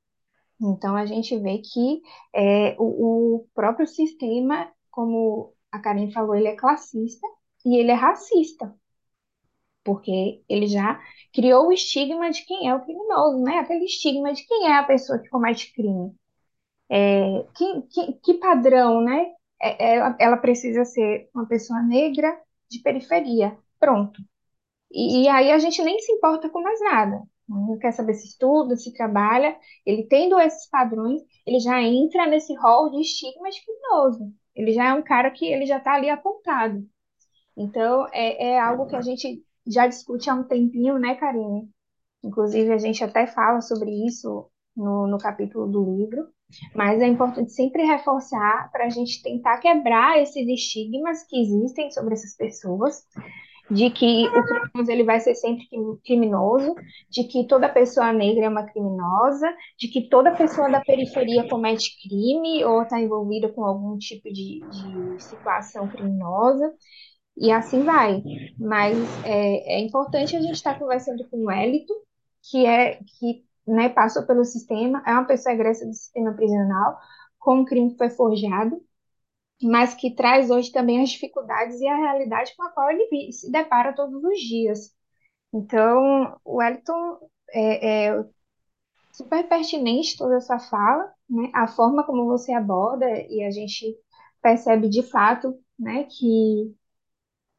Então, 0.62 0.94
a 0.96 1.04
gente 1.06 1.36
vê 1.38 1.58
que 1.58 2.02
é, 2.34 2.76
o, 2.78 3.38
o 3.38 3.48
próprio 3.54 3.86
sistema, 3.86 4.72
como 4.90 5.54
a 5.72 5.78
Karen 5.80 6.10
falou, 6.12 6.34
ele 6.36 6.48
é 6.48 6.56
classista 6.56 7.26
e 7.64 7.76
ele 7.78 7.90
é 7.90 7.94
racista, 7.94 8.74
porque 9.84 10.42
ele 10.48 10.66
já 10.66 11.00
criou 11.34 11.68
o 11.68 11.72
estigma 11.72 12.30
de 12.30 12.44
quem 12.46 12.68
é 12.68 12.74
o 12.74 12.80
criminoso, 12.84 13.42
né? 13.42 13.58
Aquele 13.58 13.84
estigma 13.84 14.32
de 14.32 14.46
quem 14.46 14.68
é 14.68 14.74
a 14.78 14.84
pessoa 14.84 15.18
que 15.18 15.28
comete 15.28 15.72
crime. 15.74 16.14
É, 16.90 17.44
que, 17.56 17.82
que, 17.90 18.12
que 18.22 18.34
padrão, 18.34 19.00
né? 19.02 19.26
É, 19.60 19.96
ela, 19.96 20.16
ela 20.20 20.36
precisa 20.36 20.84
ser 20.84 21.30
uma 21.34 21.46
pessoa 21.46 21.82
negra 21.82 22.40
de 22.70 22.80
periferia. 22.80 23.56
Pronto. 23.80 24.20
E, 24.92 25.24
e 25.24 25.28
aí 25.28 25.50
a 25.52 25.58
gente 25.58 25.82
nem 25.82 25.98
se 26.00 26.12
importa 26.12 26.50
com 26.50 26.62
mais 26.62 26.80
nada. 26.80 27.22
Não 27.52 27.78
quer 27.78 27.92
saber 27.92 28.14
se 28.14 28.28
estuda, 28.28 28.76
se 28.76 28.92
trabalha. 28.92 29.56
Ele 29.84 30.04
tendo 30.04 30.38
esses 30.40 30.68
padrões, 30.68 31.22
ele 31.46 31.60
já 31.60 31.80
entra 31.82 32.26
nesse 32.26 32.54
rol 32.56 32.90
de 32.90 33.00
estigma 33.00 33.50
de 33.50 33.62
criminoso. 33.64 34.32
Ele 34.54 34.72
já 34.72 34.88
é 34.88 34.94
um 34.94 35.02
cara 35.02 35.30
que 35.30 35.46
ele 35.46 35.66
já 35.66 35.78
está 35.78 35.94
ali 35.94 36.08
apontado. 36.10 36.86
Então, 37.56 38.06
é, 38.12 38.52
é 38.52 38.60
algo 38.60 38.86
que 38.86 38.96
a 38.96 39.02
gente 39.02 39.44
já 39.66 39.86
discute 39.86 40.28
há 40.30 40.34
um 40.34 40.44
tempinho, 40.44 40.98
né, 40.98 41.14
Karine? 41.14 41.68
Inclusive, 42.24 42.72
a 42.72 42.78
gente 42.78 43.02
até 43.02 43.26
fala 43.26 43.60
sobre 43.60 43.90
isso 44.06 44.50
no, 44.76 45.06
no 45.06 45.18
capítulo 45.18 45.66
do 45.70 45.96
livro, 45.96 46.28
mas 46.74 47.00
é 47.00 47.06
importante 47.06 47.52
sempre 47.52 47.84
reforçar 47.84 48.70
para 48.70 48.86
a 48.86 48.88
gente 48.88 49.22
tentar 49.22 49.58
quebrar 49.58 50.20
esses 50.20 50.46
estigmas 50.48 51.24
que 51.24 51.40
existem 51.40 51.90
sobre 51.90 52.14
essas 52.14 52.36
pessoas, 52.36 53.04
de 53.72 53.90
que 53.90 54.28
o 54.28 54.44
criminoso 54.44 54.90
ele 54.92 55.04
vai 55.04 55.18
ser 55.18 55.34
sempre 55.34 55.66
criminoso, 56.04 56.74
de 57.08 57.24
que 57.24 57.46
toda 57.46 57.68
pessoa 57.68 58.12
negra 58.12 58.44
é 58.44 58.48
uma 58.48 58.64
criminosa, 58.64 59.46
de 59.78 59.88
que 59.88 60.08
toda 60.10 60.36
pessoa 60.36 60.70
da 60.70 60.80
periferia 60.80 61.48
comete 61.48 61.96
crime 62.02 62.62
ou 62.64 62.82
está 62.82 63.00
envolvida 63.00 63.48
com 63.48 63.64
algum 63.64 63.96
tipo 63.96 64.30
de, 64.30 64.60
de 64.60 65.22
situação 65.22 65.88
criminosa. 65.88 66.70
E 67.34 67.50
assim 67.50 67.82
vai. 67.82 68.22
Mas 68.58 68.96
é, 69.24 69.76
é 69.76 69.80
importante 69.80 70.36
a 70.36 70.40
gente 70.40 70.54
estar 70.54 70.74
tá 70.74 70.78
conversando 70.78 71.26
com 71.30 71.38
o 71.38 71.46
Wellington, 71.46 71.94
que 72.50 72.66
é 72.66 72.98
que 73.18 73.44
né, 73.66 73.88
passou 73.88 74.26
pelo 74.26 74.44
sistema, 74.44 75.02
é 75.06 75.12
uma 75.12 75.24
pessoa 75.24 75.54
egressa 75.54 75.86
do 75.86 75.94
sistema 75.94 76.34
prisional, 76.34 76.98
com 77.38 77.60
um 77.60 77.64
crime 77.64 77.92
que 77.92 77.98
foi 77.98 78.10
forjado, 78.10 78.76
mas 79.62 79.94
que 79.94 80.14
traz 80.14 80.50
hoje 80.50 80.72
também 80.72 81.02
as 81.02 81.10
dificuldades 81.10 81.80
e 81.80 81.86
a 81.86 81.96
realidade 81.96 82.54
com 82.56 82.62
a 82.64 82.70
qual 82.70 82.90
ele 82.90 83.32
se 83.32 83.50
depara 83.50 83.94
todos 83.94 84.22
os 84.24 84.38
dias. 84.40 84.92
Então, 85.52 86.38
o 86.44 86.56
Wellington 86.56 87.18
é, 87.52 88.06
é 88.08 88.24
super 89.12 89.48
pertinente 89.48 90.16
toda 90.16 90.36
essa 90.36 90.58
fala, 90.58 91.12
né? 91.28 91.50
A 91.54 91.66
forma 91.68 92.04
como 92.04 92.26
você 92.26 92.52
aborda 92.52 93.06
e 93.28 93.44
a 93.44 93.50
gente 93.50 93.96
percebe 94.42 94.88
de 94.88 95.02
fato, 95.02 95.58
né, 95.78 96.04
que 96.04 96.74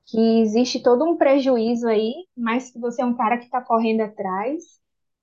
que 0.05 0.41
existe 0.41 0.81
todo 0.83 1.05
um 1.05 1.17
prejuízo 1.17 1.87
aí, 1.87 2.13
mas 2.35 2.71
que 2.71 2.79
você 2.79 3.01
é 3.01 3.05
um 3.05 3.15
cara 3.15 3.37
que 3.37 3.45
está 3.45 3.61
correndo 3.61 4.01
atrás, 4.01 4.63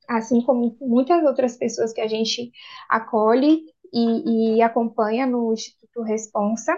assim 0.09 0.43
como 0.43 0.77
muitas 0.81 1.23
outras 1.25 1.57
pessoas 1.57 1.93
que 1.93 2.01
a 2.01 2.09
gente 2.09 2.51
acolhe 2.89 3.65
e, 3.93 4.57
e 4.57 4.63
acompanha 4.63 5.27
no 5.27 5.53
Instituto 5.53 6.03
Responsa. 6.03 6.73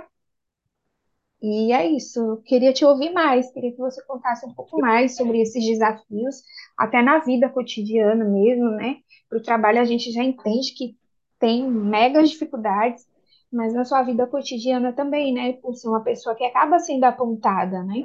E 1.42 1.72
é 1.72 1.86
isso. 1.86 2.40
Queria 2.46 2.72
te 2.72 2.84
ouvir 2.84 3.12
mais, 3.12 3.50
queria 3.50 3.72
que 3.72 3.78
você 3.78 4.00
contasse 4.04 4.46
um 4.46 4.54
pouco 4.54 4.80
mais 4.80 5.16
sobre 5.16 5.40
esses 5.40 5.64
desafios, 5.64 6.42
até 6.76 7.02
na 7.02 7.18
vida 7.18 7.48
cotidiana 7.48 8.24
mesmo, 8.24 8.70
né? 8.70 8.98
Para 9.28 9.38
o 9.38 9.42
trabalho 9.42 9.80
a 9.80 9.84
gente 9.84 10.12
já 10.12 10.22
entende 10.22 10.72
que 10.72 10.96
tem 11.40 11.68
megas 11.68 12.30
dificuldades, 12.30 13.04
mas 13.52 13.74
na 13.74 13.84
sua 13.84 14.04
vida 14.04 14.24
cotidiana 14.26 14.92
também, 14.92 15.34
né? 15.34 15.54
Por 15.54 15.74
ser 15.74 15.88
uma 15.88 16.04
pessoa 16.04 16.36
que 16.36 16.44
acaba 16.44 16.78
sendo 16.78 17.02
apontada, 17.04 17.82
né? 17.82 18.04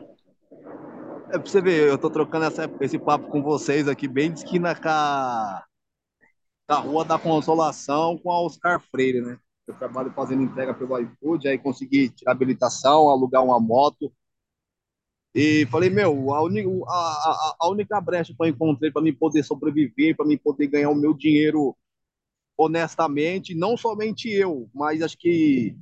É 1.29 1.37
pra 1.37 1.45
você 1.45 1.61
ver, 1.61 1.87
eu 1.87 1.97
tô 1.97 2.09
trocando 2.09 2.45
essa, 2.45 2.71
esse 2.81 2.97
papo 2.97 3.27
com 3.27 3.43
vocês 3.43 3.87
aqui, 3.87 4.07
bem 4.07 4.31
de 4.31 4.39
esquina 4.39 4.73
com 4.73 4.87
a, 4.89 5.66
da 6.67 6.79
Rua 6.79 7.05
da 7.05 7.17
Consolação 7.17 8.17
com 8.17 8.31
a 8.31 8.41
Oscar 8.41 8.81
Freire, 8.91 9.21
né? 9.21 9.39
Eu 9.65 9.73
trabalho 9.75 10.11
fazendo 10.13 10.43
entrega 10.43 10.73
pelo 10.73 10.99
iFood, 10.99 11.47
aí 11.47 11.57
consegui 11.57 12.09
tirar 12.09 12.31
habilitação, 12.31 13.09
alugar 13.09 13.43
uma 13.43 13.59
moto. 13.59 14.11
E 15.33 15.65
falei, 15.67 15.89
meu, 15.89 16.33
a, 16.33 16.43
uni, 16.43 16.61
a, 16.87 16.93
a, 16.93 17.55
a 17.61 17.69
única 17.69 17.99
brecha 18.01 18.33
que 18.33 18.41
eu 18.41 18.47
encontrei 18.47 18.91
para 18.91 19.01
mim 19.01 19.13
poder 19.13 19.43
sobreviver, 19.43 20.15
para 20.15 20.25
mim 20.25 20.37
poder 20.37 20.67
ganhar 20.67 20.89
o 20.89 20.95
meu 20.95 21.13
dinheiro 21.13 21.75
honestamente, 22.57 23.53
não 23.53 23.77
somente 23.77 24.29
eu, 24.29 24.69
mas 24.73 25.01
acho 25.03 25.15
que, 25.17 25.77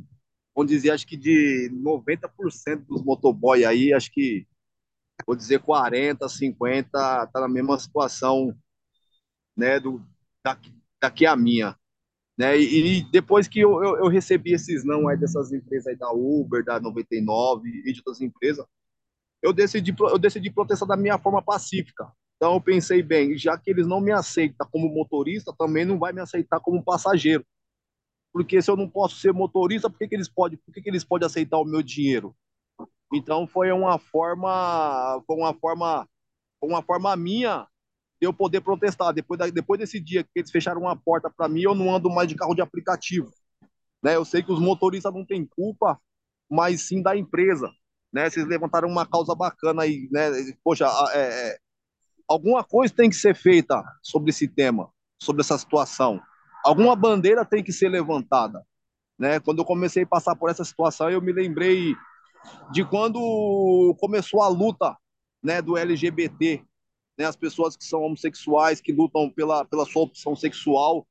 vamos 0.53 0.69
dizer, 0.69 0.91
acho 0.91 1.07
que 1.07 1.15
de 1.15 1.69
90% 1.71 2.85
dos 2.85 3.01
motoboy 3.01 3.63
aí, 3.63 3.93
acho 3.93 4.11
que, 4.11 4.45
vou 5.25 5.35
dizer 5.37 5.61
40, 5.61 6.27
50, 6.27 6.91
tá 6.91 7.39
na 7.39 7.47
mesma 7.47 7.79
situação, 7.79 8.53
né, 9.55 9.79
do, 9.79 10.05
daqui, 10.45 10.71
daqui 11.01 11.25
a 11.25 11.35
minha. 11.35 11.75
Né? 12.37 12.57
E, 12.59 12.99
e 12.99 13.11
depois 13.11 13.47
que 13.47 13.59
eu, 13.59 13.83
eu, 13.83 13.97
eu, 13.97 14.07
recebi 14.07 14.53
esses 14.53 14.85
não 14.85 15.07
aí 15.07 15.17
dessas 15.17 15.51
empresas 15.51 15.87
aí 15.87 15.95
da 15.95 16.11
Uber, 16.11 16.63
da 16.63 16.79
99 16.79 17.67
e 17.67 17.91
de 17.91 17.99
outras 17.99 18.21
empresas, 18.21 18.65
eu 19.41 19.51
decidi, 19.51 19.95
eu 19.97 20.19
decidi 20.19 20.51
protestar 20.51 20.87
da 20.87 20.97
minha 20.97 21.17
forma 21.17 21.41
pacífica. 21.41 22.11
Então 22.35 22.53
eu 22.53 22.61
pensei 22.61 23.01
bem, 23.01 23.37
já 23.37 23.57
que 23.57 23.69
eles 23.71 23.87
não 23.87 24.01
me 24.01 24.11
aceitam 24.11 24.67
como 24.69 24.93
motorista, 24.93 25.55
também 25.57 25.85
não 25.85 25.97
vai 25.97 26.11
me 26.13 26.21
aceitar 26.21 26.59
como 26.59 26.83
passageiro. 26.83 27.45
Porque 28.33 28.61
se 28.61 28.69
eu 28.69 28.75
não 28.75 28.89
posso 28.89 29.15
ser 29.15 29.31
motorista, 29.31 29.89
por 29.89 29.97
que, 29.97 30.09
que 30.09 30.15
eles 30.15 30.27
podem, 30.27 30.57
por 30.57 30.73
que, 30.73 30.81
que 30.81 30.89
eles 30.89 31.05
podem 31.05 31.25
aceitar 31.25 31.57
o 31.57 31.63
meu 31.63 31.81
dinheiro? 31.81 32.35
Então 33.13 33.47
foi 33.47 33.71
uma 33.71 33.97
forma, 33.97 35.23
foi 35.25 35.37
uma 35.37 35.53
forma, 35.53 36.09
uma 36.61 36.83
forma 36.83 37.15
minha 37.15 37.65
eu 38.19 38.33
poder 38.33 38.61
protestar. 38.61 39.13
Depois, 39.13 39.37
da, 39.37 39.47
depois 39.47 39.79
desse 39.79 39.99
dia 39.99 40.23
que 40.23 40.29
eles 40.35 40.51
fecharam 40.51 40.81
uma 40.81 40.95
porta 40.95 41.29
para 41.29 41.47
mim, 41.47 41.61
eu 41.61 41.75
não 41.75 41.93
ando 41.93 42.09
mais 42.09 42.27
de 42.27 42.35
carro 42.35 42.55
de 42.55 42.61
aplicativo. 42.61 43.29
Né? 44.03 44.15
Eu 44.15 44.25
sei 44.25 44.43
que 44.43 44.51
os 44.51 44.59
motoristas 44.59 45.13
não 45.13 45.25
têm 45.25 45.45
culpa, 45.45 45.99
mas 46.49 46.81
sim 46.81 47.01
da 47.01 47.15
empresa. 47.15 47.71
Né? 48.13 48.29
Vocês 48.29 48.47
levantaram 48.47 48.87
uma 48.87 49.05
causa 49.05 49.35
bacana 49.35 49.83
aí, 49.83 50.07
né? 50.11 50.29
Poxa, 50.63 50.87
é, 51.13 51.49
é 51.49 51.57
alguma 52.27 52.63
coisa 52.63 52.93
tem 52.93 53.09
que 53.09 53.15
ser 53.15 53.35
feita 53.35 53.83
sobre 54.01 54.29
esse 54.29 54.47
tema, 54.47 54.89
sobre 55.21 55.41
essa 55.41 55.57
situação. 55.57 56.21
Alguma 56.63 56.95
bandeira 56.95 57.45
tem 57.45 57.63
que 57.63 57.71
ser 57.71 57.89
levantada. 57.89 58.65
Né? 59.17 59.39
Quando 59.39 59.59
eu 59.59 59.65
comecei 59.65 60.03
a 60.03 60.07
passar 60.07 60.35
por 60.35 60.49
essa 60.49 60.63
situação, 60.63 61.09
eu 61.09 61.21
me 61.21 61.31
lembrei 61.31 61.95
de 62.71 62.83
quando 62.85 63.95
começou 63.99 64.41
a 64.41 64.47
luta 64.47 64.95
né, 65.43 65.61
do 65.61 65.77
LGBT, 65.77 66.63
né, 67.17 67.25
as 67.25 67.35
pessoas 67.35 67.75
que 67.75 67.85
são 67.85 68.01
homossexuais, 68.01 68.81
que 68.81 68.91
lutam 68.91 69.29
pela, 69.29 69.65
pela 69.65 69.85
sua 69.85 70.03
opção 70.03 70.35
sexual. 70.35 71.07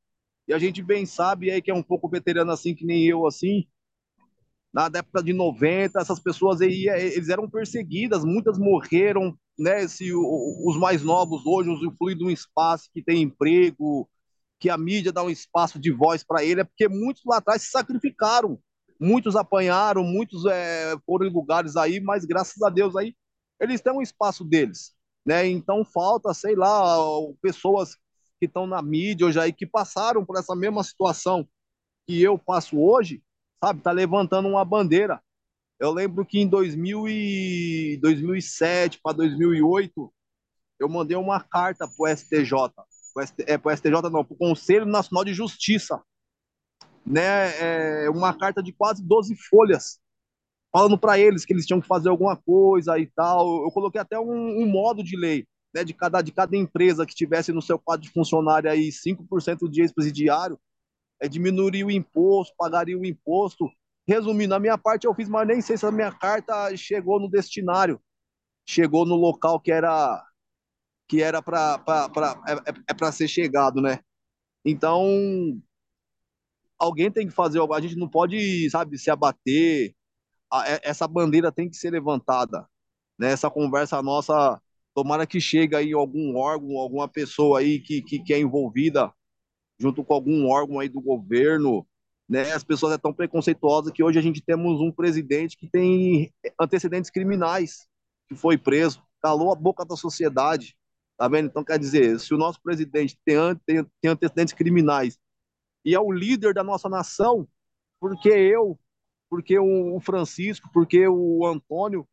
E 0.46 0.52
a 0.52 0.58
gente 0.58 0.82
bem 0.82 1.06
sabe 1.06 1.50
aí 1.50 1.62
que 1.62 1.70
é 1.70 1.74
um 1.74 1.82
pouco 1.82 2.08
veterano 2.08 2.52
assim, 2.52 2.74
que 2.74 2.84
nem 2.84 3.04
eu, 3.04 3.26
assim, 3.26 3.66
na 4.72 4.88
década 4.88 5.22
de 5.22 5.32
90, 5.32 6.00
essas 6.00 6.18
pessoas 6.18 6.60
aí, 6.60 6.88
eles 6.88 7.28
eram 7.28 7.48
perseguidas, 7.48 8.24
muitas 8.24 8.58
morreram, 8.58 9.38
né? 9.56 9.86
Se 9.86 10.12
os 10.12 10.76
mais 10.78 11.02
novos 11.02 11.46
hoje 11.46 11.70
usufruem 11.70 12.16
de 12.16 12.24
um 12.24 12.30
espaço 12.30 12.90
que 12.92 13.00
tem 13.00 13.22
emprego, 13.22 14.08
que 14.58 14.68
a 14.68 14.76
mídia 14.76 15.12
dá 15.12 15.22
um 15.22 15.30
espaço 15.30 15.78
de 15.78 15.92
voz 15.92 16.24
para 16.24 16.44
ele, 16.44 16.62
é 16.62 16.64
porque 16.64 16.88
muitos 16.88 17.22
lá 17.24 17.36
atrás 17.36 17.62
se 17.62 17.70
sacrificaram, 17.70 18.58
muitos 19.00 19.36
apanharam, 19.36 20.02
muitos 20.02 20.44
é, 20.46 20.96
foram 21.06 21.26
em 21.26 21.32
lugares 21.32 21.76
aí, 21.76 22.00
mas 22.00 22.24
graças 22.24 22.60
a 22.62 22.68
Deus 22.68 22.96
aí 22.96 23.14
eles 23.60 23.80
têm 23.80 23.92
um 23.92 24.02
espaço 24.02 24.44
deles, 24.44 24.92
né? 25.24 25.46
Então 25.46 25.84
falta, 25.84 26.34
sei 26.34 26.54
lá, 26.54 26.96
pessoas 27.40 27.96
que 28.38 28.46
estão 28.46 28.66
na 28.66 28.82
mídia 28.82 29.26
hoje 29.26 29.40
aí 29.40 29.52
que 29.52 29.66
passaram 29.66 30.24
por 30.24 30.38
essa 30.38 30.54
mesma 30.54 30.82
situação 30.84 31.48
que 32.06 32.20
eu 32.22 32.38
passo 32.38 32.78
hoje, 32.78 33.22
sabe? 33.62 33.80
Tá 33.80 33.90
levantando 33.90 34.48
uma 34.48 34.64
bandeira. 34.64 35.22
Eu 35.80 35.90
lembro 35.90 36.24
que 36.24 36.38
em 36.38 36.48
2000 36.48 37.08
e 37.08 37.98
2007 38.00 39.00
para 39.02 39.16
2008 39.16 40.12
eu 40.78 40.88
mandei 40.88 41.16
uma 41.16 41.40
carta 41.40 41.88
pro 41.88 42.06
STJ, 42.06 42.50
pro 43.12 43.26
ST, 43.26 43.44
é 43.46 43.56
pro 43.56 43.74
STJ 43.74 44.02
não, 44.10 44.24
pro 44.24 44.36
Conselho 44.36 44.86
Nacional 44.86 45.24
de 45.24 45.32
Justiça, 45.32 46.02
né? 47.06 48.04
É 48.04 48.10
uma 48.10 48.36
carta 48.36 48.62
de 48.62 48.72
quase 48.72 49.02
12 49.02 49.34
folhas 49.36 50.00
falando 50.74 50.98
para 50.98 51.16
eles 51.16 51.44
que 51.44 51.52
eles 51.52 51.64
tinham 51.64 51.80
que 51.80 51.86
fazer 51.86 52.08
alguma 52.08 52.36
coisa 52.36 52.98
e 52.98 53.06
tal. 53.06 53.62
Eu 53.62 53.70
coloquei 53.70 54.00
até 54.00 54.18
um, 54.18 54.60
um 54.60 54.66
modo 54.66 55.04
de 55.04 55.16
lei, 55.16 55.46
né, 55.72 55.84
de 55.84 55.94
cada, 55.94 56.20
de 56.20 56.32
cada 56.32 56.56
empresa 56.56 57.06
que 57.06 57.14
tivesse 57.14 57.52
no 57.52 57.62
seu 57.62 57.78
quadro 57.78 58.04
de 58.04 58.10
funcionário 58.10 58.68
aí 58.68 58.88
5% 58.88 59.70
de 59.70 59.82
ex-presidiário, 59.82 60.58
é, 61.22 61.28
diminuiria 61.28 61.86
o 61.86 61.92
imposto, 61.92 62.56
pagaria 62.58 62.98
o 62.98 63.06
imposto. 63.06 63.70
Resumindo, 64.04 64.52
a 64.52 64.58
minha 64.58 64.76
parte 64.76 65.06
eu 65.06 65.14
fiz, 65.14 65.28
mas 65.28 65.46
nem 65.46 65.60
sei 65.60 65.76
se 65.76 65.86
a 65.86 65.92
minha 65.92 66.10
carta 66.10 66.76
chegou 66.76 67.20
no 67.20 67.30
destinário, 67.30 68.00
chegou 68.68 69.06
no 69.06 69.14
local 69.14 69.60
que 69.60 69.70
era 69.70 70.24
que 71.06 71.22
era 71.22 71.40
para 71.40 71.80
é, 72.48 72.52
é, 72.52 72.74
é 72.88 72.94
para 72.94 73.12
ser 73.12 73.28
chegado, 73.28 73.80
né? 73.80 74.00
Então, 74.64 75.06
alguém 76.78 77.12
tem 77.12 77.28
que 77.28 77.32
fazer. 77.32 77.60
A 77.72 77.80
gente 77.80 77.96
não 77.96 78.08
pode, 78.08 78.68
sabe, 78.70 78.98
se 78.98 79.10
abater, 79.10 79.94
essa 80.82 81.06
bandeira 81.08 81.52
tem 81.52 81.68
que 81.68 81.76
ser 81.76 81.90
levantada. 81.90 82.66
Né? 83.18 83.30
Essa 83.32 83.50
conversa 83.50 84.02
nossa, 84.02 84.60
tomara 84.94 85.26
que 85.26 85.40
chegue 85.40 85.74
aí 85.76 85.92
algum 85.92 86.36
órgão, 86.36 86.78
alguma 86.78 87.08
pessoa 87.08 87.60
aí 87.60 87.80
que, 87.80 88.02
que, 88.02 88.18
que 88.20 88.34
é 88.34 88.38
envolvida 88.40 89.12
junto 89.78 90.04
com 90.04 90.14
algum 90.14 90.48
órgão 90.48 90.78
aí 90.78 90.88
do 90.88 91.00
governo, 91.00 91.86
né? 92.28 92.52
As 92.52 92.64
pessoas 92.64 92.94
é 92.94 92.98
tão 92.98 93.12
preconceituosas 93.12 93.92
que 93.92 94.02
hoje 94.02 94.18
a 94.18 94.22
gente 94.22 94.40
temos 94.40 94.80
um 94.80 94.90
presidente 94.90 95.56
que 95.56 95.68
tem 95.68 96.32
antecedentes 96.60 97.10
criminais, 97.10 97.86
que 98.28 98.34
foi 98.34 98.56
preso, 98.56 99.02
calou 99.20 99.52
a 99.52 99.56
boca 99.56 99.84
da 99.84 99.96
sociedade, 99.96 100.76
tá 101.18 101.28
vendo? 101.28 101.46
Então 101.46 101.64
quer 101.64 101.78
dizer, 101.78 102.18
se 102.20 102.32
o 102.32 102.38
nosso 102.38 102.60
presidente 102.62 103.18
tem, 103.24 103.36
tem, 103.66 103.84
tem 104.00 104.10
antecedentes 104.10 104.54
criminais 104.54 105.18
e 105.84 105.94
é 105.94 106.00
o 106.00 106.12
líder 106.12 106.54
da 106.54 106.64
nossa 106.64 106.88
nação, 106.88 107.46
porque 108.00 108.28
eu, 108.28 108.78
porque 109.34 109.58
o 109.58 109.98
Francisco, 109.98 110.70
porque 110.72 111.08
o 111.08 111.44
Antônio, 111.44 112.06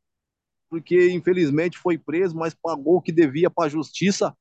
porque 0.71 1.11
infelizmente 1.11 1.77
foi 1.77 1.95
preso, 1.95 2.35
mas 2.35 2.55
pagou 2.55 2.95
o 2.95 3.01
que 3.01 3.11
devia 3.11 3.47
para 3.47 3.67
a 3.67 3.69
justiça, 3.69 4.35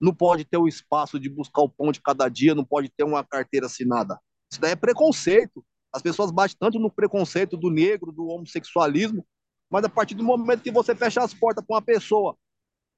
não 0.00 0.12
pode 0.12 0.44
ter 0.44 0.56
o 0.56 0.66
espaço 0.66 1.20
de 1.20 1.28
buscar 1.28 1.62
o 1.62 1.68
pão 1.68 1.92
de 1.92 2.02
cada 2.02 2.28
dia, 2.28 2.52
não 2.52 2.64
pode 2.64 2.88
ter 2.88 3.04
uma 3.04 3.22
carteira 3.22 3.66
assinada. 3.66 4.18
Isso 4.50 4.60
daí 4.60 4.72
é 4.72 4.76
preconceito. 4.76 5.64
As 5.92 6.02
pessoas 6.02 6.32
batem 6.32 6.56
tanto 6.58 6.80
no 6.80 6.90
preconceito 6.90 7.56
do 7.56 7.70
negro, 7.70 8.10
do 8.10 8.26
homossexualismo, 8.26 9.24
mas 9.70 9.84
a 9.84 9.88
partir 9.88 10.16
do 10.16 10.24
momento 10.24 10.64
que 10.64 10.72
você 10.72 10.92
fecha 10.92 11.22
as 11.22 11.32
portas 11.32 11.64
para 11.64 11.76
uma 11.76 11.82
pessoa 11.82 12.36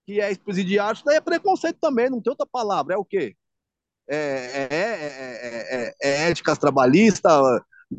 que 0.06 0.18
é 0.18 0.30
ex-presidiário, 0.30 0.94
isso 0.94 1.04
daí 1.04 1.16
é 1.16 1.20
preconceito 1.20 1.78
também, 1.78 2.08
não 2.08 2.22
tem 2.22 2.30
outra 2.30 2.46
palavra. 2.50 2.94
É 2.94 2.96
o 2.96 3.04
quê? 3.04 3.36
É, 4.08 4.16
é, 4.16 5.92
é, 5.92 5.94
é 6.02 6.30
éticas 6.30 6.56
trabalhistas? 6.56 7.30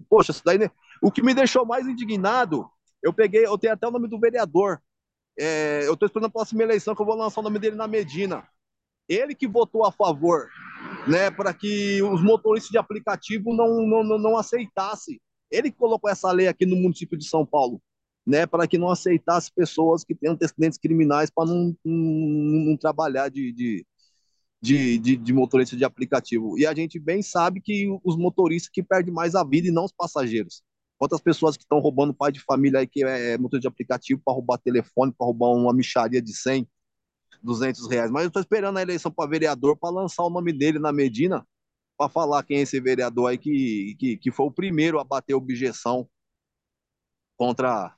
Poxa, 0.10 0.32
isso 0.32 0.41
daí. 0.43 0.58
O 1.02 1.12
que 1.12 1.22
me 1.22 1.34
deixou 1.34 1.66
mais 1.66 1.88
indignado, 1.88 2.70
eu 3.02 3.14
peguei, 3.14 3.46
eu 3.46 3.58
tenho 3.58 3.74
até 3.74 3.88
o 3.88 3.92
nome 3.92 4.08
do 4.08 4.20
vereador. 4.20 4.82
É, 5.40 5.82
eu 5.86 5.94
estou 5.94 6.08
esperando 6.08 6.28
a 6.28 6.32
próxima 6.32 6.64
eleição 6.64 6.96
que 6.96 7.02
eu 7.02 7.06
vou 7.06 7.16
lançar 7.16 7.42
o 7.42 7.44
nome 7.44 7.60
dele 7.60 7.76
na 7.76 7.88
Medina. 7.88 8.48
Ele 9.08 9.36
que 9.36 9.48
votou 9.48 9.86
a 9.86 9.92
favor, 9.92 10.48
né, 11.08 11.32
para 11.32 11.54
que 11.54 12.02
os 12.02 12.22
motoristas 12.22 12.72
de 12.72 12.78
aplicativo 12.78 13.54
não, 13.54 13.82
não, 13.86 14.04
não, 14.04 14.18
não 14.18 14.38
aceitassem. 14.38 15.20
Ele 15.50 15.72
que 15.72 15.78
colocou 15.78 16.10
essa 16.10 16.32
lei 16.32 16.48
aqui 16.48 16.66
no 16.66 16.76
município 16.76 17.18
de 17.18 17.28
São 17.28 17.46
Paulo, 17.46 17.82
né, 18.26 18.46
para 18.46 18.68
que 18.68 18.78
não 18.78 18.90
aceitasse 18.90 19.52
pessoas 19.54 20.04
que 20.04 20.14
têm 20.14 20.32
antecedentes 20.32 20.78
criminais 20.78 21.30
para 21.30 21.48
não, 21.48 21.76
não, 21.86 22.66
não, 22.66 22.78
trabalhar 22.78 23.30
de, 23.30 23.54
de, 23.54 23.86
de, 24.62 24.98
de, 24.98 25.16
de 25.16 25.34
motorista 25.34 25.78
de 25.78 25.86
aplicativo. 25.86 26.58
E 26.58 26.66
a 26.66 26.74
gente 26.74 27.00
bem 27.00 27.22
sabe 27.22 27.62
que 27.62 27.88
os 28.04 28.18
motoristas 28.18 28.70
que 28.70 28.84
perdem 28.84 29.14
mais 29.14 29.36
a 29.36 29.44
vida 29.44 29.68
e 29.68 29.72
não 29.72 29.86
os 29.86 29.94
passageiros. 29.94 30.62
Quantas 30.98 31.22
pessoas 31.22 31.56
que 31.56 31.64
estão 31.64 31.80
roubando 31.80 32.14
pai 32.14 32.32
de 32.32 32.40
família 32.40 32.80
aí 32.80 32.88
que 32.88 33.04
é, 33.04 33.34
é 33.34 33.38
motor 33.38 33.60
de 33.60 33.68
aplicativo 33.68 34.22
para 34.24 34.34
roubar 34.34 34.58
telefone, 34.58 35.14
para 35.16 35.26
roubar 35.26 35.50
uma 35.50 35.74
micharia 35.74 36.22
de 36.22 36.34
100, 36.36 36.68
200 37.44 37.88
reais. 37.90 38.12
Mas 38.12 38.24
eu 38.24 38.28
estou 38.28 38.42
esperando 38.42 38.78
a 38.78 38.82
eleição 38.82 39.12
para 39.12 39.30
vereador 39.30 39.78
para 39.78 39.94
lançar 39.94 40.24
o 40.24 40.30
nome 40.30 40.52
dele 40.52 40.80
na 40.80 40.92
Medina 40.92 41.46
para 41.98 42.10
falar 42.10 42.44
quem 42.44 42.58
é 42.58 42.62
esse 42.62 42.80
vereador 42.80 43.32
aí 43.32 43.38
que, 43.38 43.96
que, 43.98 44.18
que 44.18 44.32
foi 44.32 44.46
o 44.46 44.52
primeiro 44.52 45.00
a 45.00 45.04
bater 45.04 45.34
objeção 45.34 46.08
contra, 47.36 47.96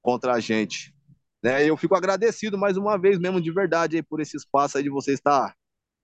contra 0.00 0.34
a 0.34 0.40
gente. 0.40 0.94
Né? 1.42 1.68
Eu 1.68 1.76
fico 1.76 1.94
agradecido 1.96 2.56
mais 2.56 2.76
uma 2.76 2.96
vez 2.96 3.18
mesmo 3.18 3.40
de 3.40 3.52
verdade 3.52 3.96
aí 3.96 4.02
por 4.02 4.20
esse 4.20 4.36
espaço 4.36 4.78
aí 4.78 4.84
de 4.84 4.90
você 4.90 5.12
estar, 5.12 5.56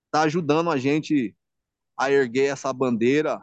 estar 0.06 0.22
ajudando 0.22 0.70
a 0.70 0.76
gente 0.76 1.36
a 1.96 2.10
erguer 2.10 2.52
essa 2.52 2.72
bandeira, 2.72 3.40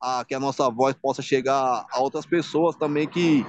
a, 0.00 0.24
que 0.24 0.34
a 0.34 0.40
nossa 0.40 0.68
voz 0.70 0.94
possa 0.94 1.20
chegar 1.20 1.86
a 1.90 2.00
outras 2.00 2.24
pessoas 2.24 2.76
também 2.76 3.08
que 3.08 3.44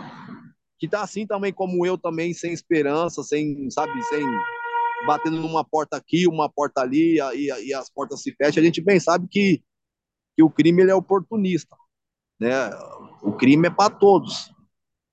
que 0.77 0.87
tá 0.87 1.03
assim 1.03 1.27
também 1.27 1.53
como 1.53 1.85
eu 1.85 1.95
também 1.95 2.33
sem 2.33 2.51
esperança, 2.51 3.21
sem 3.21 3.69
sabe, 3.69 4.01
sem 4.03 4.25
batendo 5.05 5.37
numa 5.37 5.63
porta 5.63 5.95
aqui, 5.95 6.27
uma 6.27 6.49
porta 6.49 6.81
ali 6.81 7.19
e, 7.35 7.67
e 7.67 7.73
as 7.73 7.89
portas 7.89 8.21
se 8.21 8.33
fecham. 8.35 8.61
A 8.61 8.65
gente 8.65 8.81
bem 8.81 8.99
sabe 8.99 9.27
que 9.29 9.61
que 10.35 10.41
o 10.41 10.49
crime 10.49 10.81
ele 10.81 10.91
é 10.91 10.95
oportunista, 10.95 11.75
né? 12.39 12.69
O 13.21 13.33
crime 13.33 13.67
é 13.67 13.69
para 13.69 13.93
todos, 13.93 14.51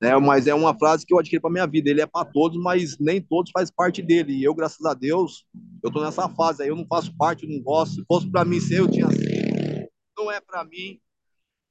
né? 0.00 0.16
Mas 0.16 0.46
é 0.46 0.54
uma 0.54 0.78
frase 0.78 1.04
que 1.04 1.12
eu 1.12 1.18
adquiri 1.18 1.40
para 1.40 1.50
minha 1.50 1.66
vida. 1.66 1.90
Ele 1.90 2.00
é 2.00 2.06
para 2.06 2.24
todos, 2.24 2.56
mas 2.62 2.96
nem 2.98 3.20
todos 3.20 3.50
faz 3.50 3.70
parte 3.70 4.00
dele. 4.00 4.34
E 4.34 4.44
eu, 4.44 4.54
graças 4.54 4.84
a 4.86 4.94
Deus, 4.94 5.44
eu 5.82 5.90
tô 5.90 6.02
nessa 6.02 6.28
fase. 6.30 6.62
Aí 6.62 6.68
eu 6.68 6.76
não 6.76 6.86
faço 6.86 7.14
parte, 7.16 7.46
não 7.46 7.62
gosto. 7.62 7.96
Se 7.96 8.04
fosse 8.06 8.30
para 8.30 8.44
mim 8.44 8.60
ser, 8.60 8.78
eu 8.78 8.88
tinha 8.88 9.10
sido. 9.10 9.88
Não 10.16 10.30
é 10.30 10.40
para 10.40 10.64
mim 10.64 11.00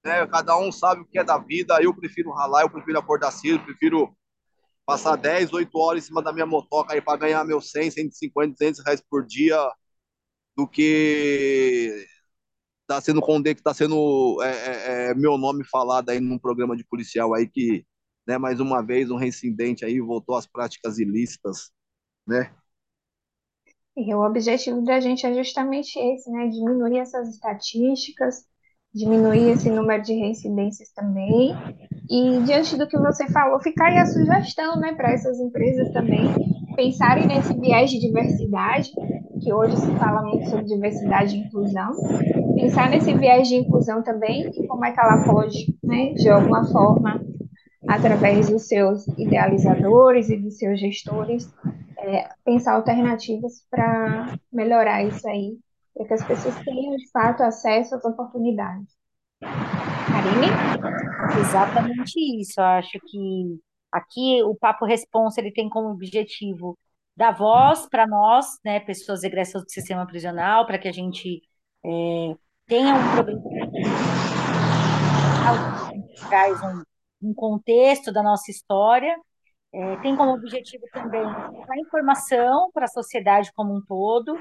né? 0.08 0.26
Cada 0.28 0.58
um 0.58 0.72
sabe 0.72 1.02
o 1.02 1.06
que 1.06 1.20
é 1.20 1.24
da 1.24 1.38
vida. 1.38 1.82
Eu 1.82 1.93
prefiro 1.96 2.32
ralar, 2.32 2.63
eu 2.63 2.70
prefiro 2.70 2.98
acordar 2.98 3.32
cedo, 3.32 3.63
prefiro 3.63 4.15
passar 4.86 5.17
10, 5.17 5.54
8 5.54 5.78
horas 5.78 6.04
em 6.04 6.08
cima 6.08 6.24
da 6.24 6.32
minha 6.34 6.46
motoca 6.46 6.93
aí 6.93 7.02
para 7.02 7.20
ganhar 7.20 7.43
meus 7.46 7.72
100, 7.72 7.91
150, 7.91 8.54
200 8.54 8.86
reais 8.86 9.04
por 9.10 9.26
dia 9.26 9.58
do 10.56 10.67
que 10.67 12.08
tá 12.88 13.02
sendo 13.02 13.22
condê 13.22 13.54
que 13.54 13.62
tá 13.62 13.74
sendo 13.74 14.41
é, 14.41 14.50
é, 14.50 15.10
é, 15.10 15.13
meu 15.13 15.38
nome 15.38 15.65
falado 15.65 16.10
aí 16.10 16.22
num 16.22 16.39
programa 16.39 16.76
de 16.76 16.86
policial 16.86 17.34
aí 17.34 17.48
que, 17.48 17.86
né, 18.26 18.38
mais 18.38 18.62
uma 18.62 18.82
vez 18.82 19.12
um 19.12 19.17
reincidente 19.17 19.84
aí 19.84 20.00
voltou 20.00 20.36
às 20.36 20.48
práticas 20.48 20.98
ilícitas, 20.98 21.72
né? 22.26 22.56
E 23.98 24.13
o 24.13 24.22
objetivo 24.24 24.84
da 24.84 25.00
gente 25.00 25.26
é 25.26 25.34
justamente 25.34 25.98
esse, 25.98 26.30
né? 26.32 26.48
Diminuir 26.48 27.00
essas 27.00 27.30
estatísticas, 27.30 28.48
diminuir 28.93 29.52
esse 29.52 29.69
número 29.69 30.02
de 30.04 30.13
reincidências 30.13 30.89
também. 30.93 31.56
E 32.10 32.41
diante 32.43 32.78
do 32.78 32.88
que 32.88 32.97
você 32.97 33.28
falou, 33.28 33.60
ficar 33.60 33.88
aí 33.88 33.97
a 33.97 34.06
sugestão 34.06 34.78
né, 34.80 34.93
para 34.93 35.12
essas 35.12 35.39
empresas 35.39 35.91
também 35.91 36.34
pensarem 36.76 37.28
nesse 37.28 37.54
viés 37.60 37.89
de 37.89 38.00
diversidade, 38.00 38.91
que 39.41 39.54
hoje 39.54 39.78
se 39.78 39.91
fala 39.95 40.21
muito 40.21 40.50
sobre 40.50 40.65
diversidade 40.65 41.36
e 41.36 41.39
inclusão, 41.39 41.91
pensar 42.56 42.89
nesse 42.89 43.13
viés 43.13 43.47
de 43.47 43.56
inclusão 43.56 44.04
também 44.04 44.50
e 44.54 44.67
como 44.67 44.86
é 44.86 44.91
que 44.91 45.00
ela 45.00 45.23
pode, 45.26 45.76
né, 45.84 46.13
de 46.13 46.30
alguma 46.30 46.65
forma, 46.71 47.21
através 47.88 48.50
dos 48.50 48.67
seus 48.67 49.08
idealizadores 49.17 50.30
e 50.30 50.38
dos 50.38 50.58
seus 50.58 50.80
gestores, 50.80 51.52
é, 52.00 52.30
pensar 52.45 52.73
alternativas 52.76 53.65
para 53.69 54.38
melhorar 54.52 55.04
isso 55.04 55.28
aí 55.28 55.58
para 55.98 56.08
que 56.08 56.14
as 56.14 56.26
pessoas 56.26 56.56
tenham 56.64 56.96
de 56.96 57.10
fato 57.12 57.42
acesso 57.42 57.96
às 57.96 58.06
oportunidades. 58.06 58.96
Karine? 59.42 60.48
Exatamente 61.40 62.20
isso. 62.40 62.60
Eu 62.60 62.66
acho 62.66 63.00
que 63.08 63.60
aqui 63.92 64.44
o 64.44 64.56
Papo 64.56 64.86
Responsa 64.86 65.42
ele 65.42 65.52
tem 65.52 65.68
como 65.70 65.90
objetivo 65.90 66.78
dar 67.16 67.32
voz 67.32 67.88
para 67.90 68.06
nós, 68.06 68.46
né, 68.64 68.80
pessoas 68.80 69.24
egressas 69.24 69.64
do 69.64 69.72
sistema 69.72 70.06
prisional, 70.06 70.68
para 70.68 70.78
que 70.78 70.88
a 70.88 70.92
gente 70.92 71.42
é, 71.84 72.36
tenha 72.68 72.94
um 72.94 73.00
traz 76.30 76.62
um, 76.62 76.84
um 77.30 77.34
contexto 77.34 78.12
da 78.12 78.22
nossa 78.22 78.52
história. 78.52 79.16
É, 79.74 79.98
tem 79.98 80.16
como 80.16 80.34
objetivo 80.34 80.86
também 80.94 81.26
levar 81.26 81.78
informação 81.78 82.72
para 82.72 82.86
a 82.86 82.90
sociedade 82.90 83.52
como 83.54 83.76
um 83.76 83.82
todo, 83.82 84.38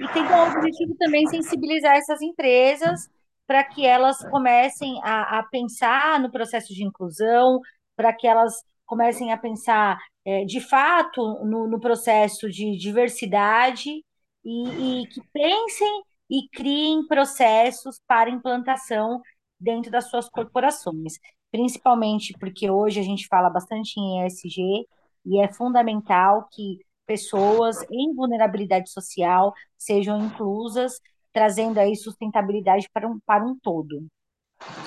e 0.00 0.08
tem 0.12 0.26
como 0.26 0.56
objetivo 0.56 0.94
também 0.96 1.26
sensibilizar 1.26 1.96
essas 1.96 2.20
empresas 2.22 3.08
para 3.46 3.64
que 3.64 3.84
elas 3.84 4.18
comecem 4.30 5.00
a, 5.02 5.38
a, 5.38 5.42
pensar 5.44 6.20
no 6.20 6.30
processo 6.30 6.74
de 6.74 6.84
inclusão, 6.84 7.60
para 7.96 8.12
que 8.12 8.26
elas 8.26 8.54
comecem 8.86 9.32
a 9.32 9.38
pensar 9.38 9.98
é, 10.24 10.44
de 10.44 10.60
fato 10.60 11.44
no, 11.44 11.66
no, 11.66 11.80
processo 11.80 12.48
de 12.50 12.76
diversidade 12.76 14.04
e, 14.44 15.02
e 15.02 15.06
que 15.08 15.20
pensem 15.32 16.02
e 16.30 16.48
criem 16.50 17.06
processos 17.06 18.00
para 18.06 18.30
implantação 18.30 19.22
dentro 19.58 19.90
das 19.90 20.10
suas 20.10 20.28
corporações, 20.28 21.14
principalmente 21.50 22.34
porque 22.38 22.70
hoje 22.70 23.00
a 23.00 23.02
gente 23.02 23.26
fala 23.26 23.48
bastante 23.48 23.98
em 23.98 24.26
ESG 24.26 24.86
e 25.24 25.42
é 25.42 25.52
fundamental 25.52 26.48
que 26.52 26.78
pessoas 27.08 27.78
em 27.90 28.14
vulnerabilidade 28.14 28.90
social 28.90 29.54
sejam 29.78 30.22
inclusas, 30.26 31.00
trazendo 31.32 31.78
aí 31.78 31.96
sustentabilidade 31.96 32.86
para 32.92 33.08
um, 33.08 33.18
para 33.24 33.42
um 33.44 33.58
todo. 33.58 34.06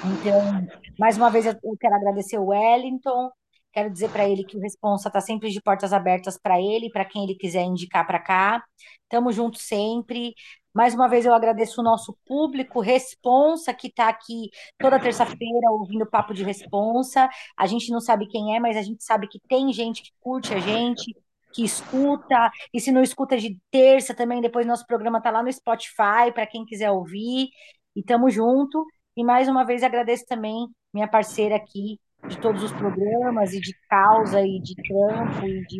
Então, 0.06 0.68
mais 1.00 1.18
uma 1.18 1.32
vez, 1.32 1.46
eu 1.48 1.56
quero 1.80 1.96
agradecer 1.96 2.38
o 2.38 2.48
Wellington, 2.48 3.32
quero 3.74 3.90
dizer 3.90 4.12
para 4.12 4.28
ele 4.30 4.44
que 4.44 4.56
o 4.56 4.62
Responsa 4.62 5.08
está 5.10 5.20
sempre 5.20 5.50
de 5.50 5.62
portas 5.62 5.94
abertas 5.94 6.38
para 6.38 6.62
ele, 6.62 6.92
para 6.92 7.06
quem 7.06 7.24
ele 7.24 7.36
quiser 7.36 7.64
indicar 7.64 8.06
para 8.06 8.20
cá. 8.20 8.64
Tamo 9.10 9.32
junto 9.32 9.58
sempre. 9.58 10.36
Mais 10.74 10.94
uma 10.94 11.08
vez 11.10 11.26
eu 11.26 11.34
agradeço 11.34 11.82
o 11.82 11.84
nosso 11.84 12.16
público, 12.26 12.80
Responsa, 12.82 13.74
que 13.74 13.88
está 13.88 14.10
aqui 14.10 14.50
toda 14.78 15.00
terça-feira 15.00 15.72
ouvindo 15.72 16.06
Papo 16.06 16.34
de 16.34 16.44
Responsa. 16.44 17.30
A 17.58 17.66
gente 17.66 17.92
não 17.92 18.00
sabe 18.00 18.28
quem 18.28 18.56
é, 18.56 18.60
mas 18.60 18.78
a 18.78 18.82
gente 18.82 19.04
sabe 19.04 19.28
que 19.28 19.40
tem 19.50 19.74
gente 19.74 20.04
que 20.04 20.12
curte 20.20 20.54
a 20.54 20.60
gente, 20.60 21.16
que 21.54 21.64
escuta. 21.64 22.52
E 22.74 22.80
se 22.80 22.92
não 22.92 23.02
escuta 23.02 23.38
de 23.38 23.60
terça 23.70 24.14
também, 24.14 24.42
depois 24.42 24.66
nosso 24.66 24.86
programa 24.86 25.18
está 25.18 25.32
lá 25.32 25.44
no 25.44 25.52
Spotify, 25.52 26.32
para 26.34 26.48
quem 26.48 26.66
quiser 26.66 26.92
ouvir. 26.92 27.50
E 27.96 28.04
tamo 28.04 28.30
junto. 28.30 28.86
E 29.16 29.24
mais 29.24 29.48
uma 29.48 29.66
vez 29.66 29.84
agradeço 29.84 30.26
também 30.26 30.68
minha 30.94 31.08
parceira 31.08 31.56
aqui 31.56 32.00
de 32.28 32.38
todos 32.38 32.64
os 32.64 32.72
programas 32.72 33.54
e 33.54 33.60
de 33.60 33.76
causa 33.90 34.42
e 34.42 34.60
de 34.62 34.76
campo 34.76 35.46
e 35.46 35.66
de 35.66 35.80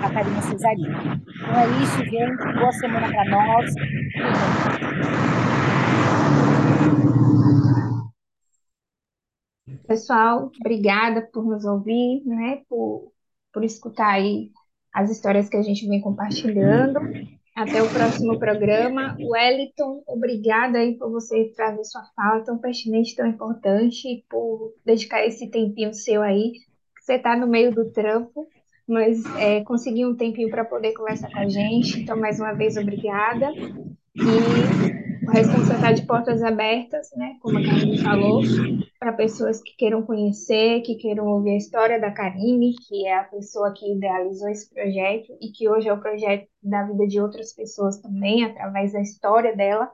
Catarina 0.00 0.42
Cesarino. 0.42 1.22
Então 1.36 1.58
é 1.58 1.66
isso, 1.82 2.04
gente. 2.04 2.58
Boa 2.58 2.72
semana 2.72 3.08
para 3.08 3.24
nós. 3.30 3.74
Pessoal, 9.86 10.50
obrigada 10.60 11.22
por 11.32 11.44
nos 11.44 11.64
ouvir, 11.64 12.22
né? 12.24 12.62
Por, 12.68 13.11
por 13.52 13.64
escutar 13.64 14.14
aí 14.14 14.50
as 14.92 15.10
histórias 15.10 15.48
que 15.48 15.56
a 15.56 15.62
gente 15.62 15.86
vem 15.86 16.00
compartilhando. 16.00 17.00
Até 17.54 17.82
o 17.82 17.88
próximo 17.88 18.38
programa. 18.38 19.14
Wellington, 19.20 20.02
obrigada 20.06 20.78
aí 20.78 20.96
por 20.96 21.10
você 21.10 21.52
trazer 21.54 21.84
sua 21.84 22.02
fala 22.16 22.42
tão 22.42 22.58
pertinente, 22.58 23.14
tão 23.14 23.26
importante, 23.26 24.08
e 24.08 24.24
por 24.28 24.74
dedicar 24.84 25.24
esse 25.26 25.50
tempinho 25.50 25.92
seu 25.92 26.22
aí. 26.22 26.52
Você 26.98 27.14
está 27.14 27.36
no 27.36 27.46
meio 27.46 27.74
do 27.74 27.90
trampo, 27.90 28.48
mas 28.88 29.22
é, 29.36 29.62
conseguiu 29.64 30.08
um 30.08 30.16
tempinho 30.16 30.50
para 30.50 30.64
poder 30.64 30.92
conversar 30.92 31.30
com 31.30 31.40
a 31.40 31.48
gente. 31.48 32.00
Então, 32.00 32.16
mais 32.16 32.40
uma 32.40 32.52
vez, 32.52 32.76
obrigada. 32.76 33.50
E 34.14 34.91
o 35.32 35.34
Responsa 35.34 35.94
de 35.94 36.06
portas 36.06 36.42
abertas, 36.42 37.08
né? 37.16 37.36
Como 37.40 37.58
a 37.58 37.62
Karine 37.62 37.98
falou, 38.02 38.42
para 38.98 39.14
pessoas 39.14 39.62
que 39.62 39.74
queiram 39.76 40.02
conhecer, 40.02 40.82
que 40.82 40.96
queiram 40.96 41.26
ouvir 41.26 41.52
a 41.52 41.56
história 41.56 41.98
da 41.98 42.10
Karine, 42.10 42.74
que 42.86 43.06
é 43.06 43.18
a 43.18 43.24
pessoa 43.24 43.72
que 43.72 43.90
idealizou 43.90 44.48
esse 44.50 44.68
projeto 44.68 45.32
e 45.40 45.50
que 45.50 45.68
hoje 45.68 45.88
é 45.88 45.92
o 45.92 46.00
projeto 46.00 46.46
da 46.62 46.84
vida 46.84 47.06
de 47.06 47.18
outras 47.18 47.52
pessoas 47.54 47.98
também, 47.98 48.44
através 48.44 48.92
da 48.92 49.00
história 49.00 49.56
dela. 49.56 49.90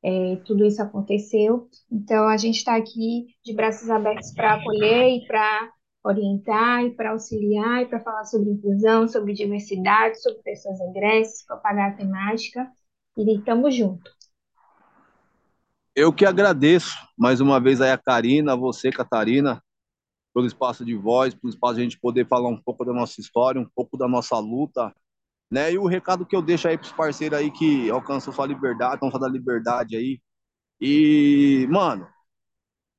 É, 0.00 0.36
tudo 0.44 0.64
isso 0.64 0.80
aconteceu. 0.80 1.68
Então, 1.90 2.28
a 2.28 2.36
gente 2.36 2.58
está 2.58 2.76
aqui 2.76 3.26
de 3.44 3.52
braços 3.52 3.90
abertos 3.90 4.32
para 4.32 4.54
acolher 4.54 5.08
e 5.08 5.26
para 5.26 5.72
orientar 6.04 6.84
e 6.84 6.94
para 6.94 7.10
auxiliar 7.10 7.82
e 7.82 7.86
para 7.86 8.00
falar 8.00 8.24
sobre 8.24 8.50
inclusão, 8.50 9.08
sobre 9.08 9.34
diversidade, 9.34 10.22
sobre 10.22 10.40
pessoas 10.42 10.78
egresas, 10.80 11.44
propagar 11.44 11.90
a 11.90 11.96
temática 11.96 12.70
e 13.16 13.36
estamos 13.36 13.74
juntos. 13.74 14.17
Eu 16.00 16.12
que 16.12 16.24
agradeço 16.24 16.96
mais 17.18 17.40
uma 17.40 17.58
vez 17.58 17.80
aí 17.80 17.90
a 17.90 17.98
Karina, 17.98 18.52
a 18.52 18.56
você, 18.56 18.88
Catarina, 18.88 19.60
pelo 20.32 20.46
espaço 20.46 20.84
de 20.84 20.94
voz, 20.94 21.34
pelo 21.34 21.52
espaço 21.52 21.74
de 21.74 21.80
a 21.80 21.82
gente 21.82 21.98
poder 21.98 22.24
falar 22.24 22.48
um 22.48 22.56
pouco 22.56 22.84
da 22.84 22.92
nossa 22.92 23.20
história, 23.20 23.60
um 23.60 23.68
pouco 23.68 23.98
da 23.98 24.06
nossa 24.06 24.38
luta, 24.38 24.94
né? 25.50 25.72
E 25.72 25.76
o 25.76 25.88
recado 25.88 26.24
que 26.24 26.36
eu 26.36 26.40
deixo 26.40 26.68
aí 26.68 26.78
para 26.78 26.84
os 26.86 26.92
parceiros 26.92 27.36
aí 27.36 27.50
que 27.50 27.90
alcançam 27.90 28.32
sua 28.32 28.46
liberdade, 28.46 28.92
alcançam 28.92 29.18
da 29.18 29.26
liberdade 29.26 29.96
aí. 29.96 30.20
E, 30.80 31.66
mano, 31.68 32.08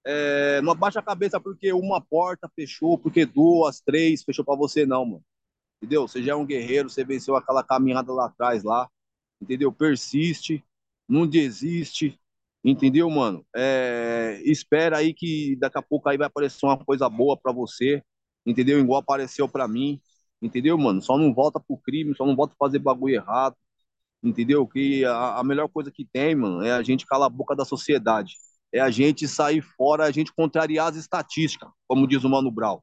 é, 0.05 0.59
não 0.61 0.73
abaixa 0.73 0.99
a 0.99 1.01
cabeça 1.01 1.39
porque 1.39 1.71
uma 1.71 2.01
porta 2.01 2.51
fechou, 2.53 2.97
porque 2.97 3.25
duas, 3.25 3.79
três 3.79 4.23
fechou 4.23 4.43
para 4.43 4.57
você, 4.57 4.85
não, 4.85 5.05
mano. 5.05 5.23
Entendeu? 5.77 6.05
Você 6.05 6.21
já 6.21 6.33
é 6.33 6.35
um 6.35 6.45
guerreiro, 6.45 6.89
você 6.89 7.05
venceu 7.05 7.37
aquela 7.37 7.63
caminhada 7.63 8.11
lá 8.11 8.25
atrás, 8.25 8.61
lá. 8.61 8.89
Entendeu? 9.41 9.71
Persiste, 9.71 10.61
não 11.07 11.25
desiste, 11.25 12.19
entendeu, 12.63 13.09
mano? 13.09 13.45
É, 13.55 14.41
espera 14.45 14.97
aí 14.97 15.13
que 15.13 15.55
daqui 15.59 15.77
a 15.77 15.81
pouco 15.81 16.09
aí 16.09 16.17
vai 16.17 16.27
aparecer 16.27 16.65
uma 16.65 16.77
coisa 16.77 17.09
boa 17.09 17.37
para 17.37 17.51
você, 17.51 18.03
entendeu? 18.45 18.79
Igual 18.79 18.99
apareceu 19.01 19.47
para 19.47 19.67
mim, 19.67 20.01
entendeu, 20.41 20.77
mano? 20.77 21.01
Só 21.01 21.17
não 21.17 21.33
volta 21.33 21.59
pro 21.59 21.77
crime, 21.77 22.15
só 22.15 22.25
não 22.25 22.35
volta 22.35 22.55
fazer 22.59 22.79
bagulho 22.79 23.15
errado, 23.15 23.55
entendeu? 24.23 24.67
Que 24.67 25.05
a, 25.05 25.39
a 25.39 25.43
melhor 25.43 25.69
coisa 25.69 25.91
que 25.91 26.05
tem, 26.05 26.35
mano, 26.35 26.63
é 26.63 26.71
a 26.71 26.83
gente 26.83 27.05
calar 27.05 27.27
a 27.27 27.29
boca 27.29 27.55
da 27.55 27.65
sociedade 27.65 28.35
é 28.71 28.79
a 28.79 28.89
gente 28.89 29.27
sair 29.27 29.61
fora, 29.61 30.05
a 30.05 30.11
gente 30.11 30.33
contrariar 30.33 30.87
as 30.87 30.95
estatísticas, 30.95 31.69
como 31.87 32.07
diz 32.07 32.23
o 32.23 32.29
Mano 32.29 32.51
Brown. 32.51 32.79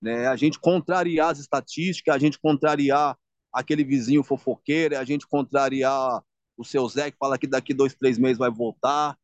Né? 0.00 0.26
A 0.26 0.36
gente 0.36 0.58
contrariar 0.58 1.30
as 1.30 1.38
estatísticas, 1.38 2.14
a 2.14 2.18
gente 2.18 2.38
contrariar 2.38 3.16
aquele 3.52 3.84
vizinho 3.84 4.22
fofoqueiro, 4.22 4.96
a 4.96 5.04
gente 5.04 5.26
contrariar 5.26 6.22
o 6.56 6.64
seu 6.64 6.86
Zé 6.88 7.10
que 7.10 7.16
fala 7.18 7.38
que 7.38 7.46
daqui 7.46 7.72
dois, 7.72 7.94
três 7.94 8.18
meses 8.18 8.38
vai 8.38 8.50
voltar, 8.50 9.16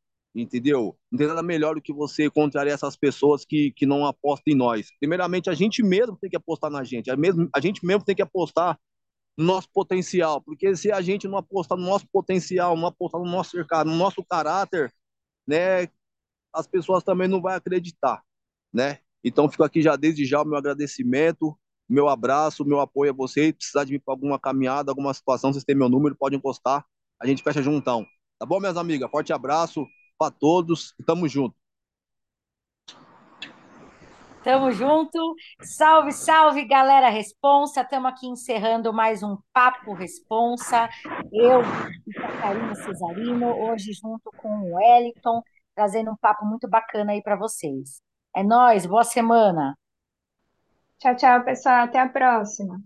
entendeu? 0.42 0.96
Não 1.10 1.18
tem 1.18 1.26
nada 1.26 1.42
melhor 1.42 1.74
do 1.74 1.82
que 1.82 1.92
você 1.92 2.30
contrariar 2.30 2.74
essas 2.74 2.96
pessoas 2.96 3.44
que, 3.44 3.72
que 3.72 3.86
não 3.86 4.04
apostam 4.04 4.52
em 4.52 4.56
nós. 4.56 4.90
Primeiramente, 4.98 5.48
a 5.48 5.54
gente 5.54 5.82
mesmo 5.82 6.16
tem 6.16 6.28
que 6.28 6.36
apostar 6.36 6.70
na 6.70 6.84
gente, 6.84 7.10
a, 7.10 7.16
mesmo, 7.16 7.48
a 7.54 7.60
gente 7.60 7.84
mesmo 7.84 8.04
tem 8.04 8.14
que 8.14 8.22
apostar 8.22 8.78
no 9.36 9.44
nosso 9.44 9.68
potencial, 9.70 10.40
porque 10.40 10.74
se 10.76 10.90
a 10.90 11.00
gente 11.00 11.28
não 11.28 11.38
apostar 11.38 11.76
no 11.76 11.84
nosso 11.84 12.06
potencial, 12.08 12.76
não 12.76 12.86
apostar 12.86 13.20
no 13.20 13.26
nosso 13.26 13.56
no 13.56 13.96
nosso 13.96 14.24
caráter, 14.24 14.92
né, 15.46 15.88
as 16.52 16.66
pessoas 16.66 17.04
também 17.04 17.28
não 17.28 17.40
vão 17.40 17.52
acreditar, 17.52 18.22
né? 18.72 18.98
Então, 19.22 19.50
fico 19.50 19.64
aqui 19.64 19.82
já 19.82 19.96
desde 19.96 20.24
já 20.24 20.40
o 20.40 20.44
meu 20.44 20.56
agradecimento, 20.56 21.58
meu 21.88 22.08
abraço, 22.08 22.64
meu 22.64 22.80
apoio 22.80 23.10
a 23.10 23.14
vocês. 23.14 23.52
Precisar 23.52 23.84
de 23.84 23.92
mim 23.92 24.00
para 24.00 24.14
alguma 24.14 24.38
caminhada, 24.38 24.90
alguma 24.90 25.12
situação, 25.12 25.52
vocês 25.52 25.64
têm 25.64 25.76
meu 25.76 25.88
número, 25.88 26.16
podem 26.16 26.38
encostar. 26.38 26.84
A 27.20 27.26
gente 27.26 27.42
fecha 27.42 27.62
juntão. 27.62 28.06
Tá 28.38 28.46
bom, 28.46 28.60
minhas 28.60 28.76
amigas? 28.76 29.10
Forte 29.10 29.32
abraço 29.32 29.86
para 30.18 30.30
todos 30.30 30.94
e 30.98 31.02
tamo 31.02 31.28
junto. 31.28 31.54
Tamo 34.42 34.70
junto. 34.70 35.34
Salve, 35.60 36.12
salve, 36.12 36.64
galera 36.64 37.08
Responsa. 37.08 37.80
Estamos 37.80 38.12
aqui 38.12 38.28
encerrando 38.28 38.92
mais 38.92 39.22
um 39.22 39.36
Papo 39.52 39.92
Responsa. 39.92 40.88
Eu 41.32 41.62
e 42.06 42.12
Catarina 42.12 42.74
Cesarino, 42.76 43.48
hoje 43.48 43.92
junto 43.92 44.30
com 44.36 44.48
o 44.48 44.76
Wellington 44.76 45.42
trazendo 45.76 46.10
um 46.10 46.16
papo 46.16 46.44
muito 46.46 46.66
bacana 46.66 47.12
aí 47.12 47.22
para 47.22 47.36
vocês. 47.36 48.00
É 48.34 48.42
nós, 48.42 48.86
boa 48.86 49.04
semana. 49.04 49.76
Tchau, 50.98 51.14
tchau, 51.14 51.44
pessoal. 51.44 51.84
Até 51.84 52.00
a 52.00 52.08
próxima. 52.08 52.80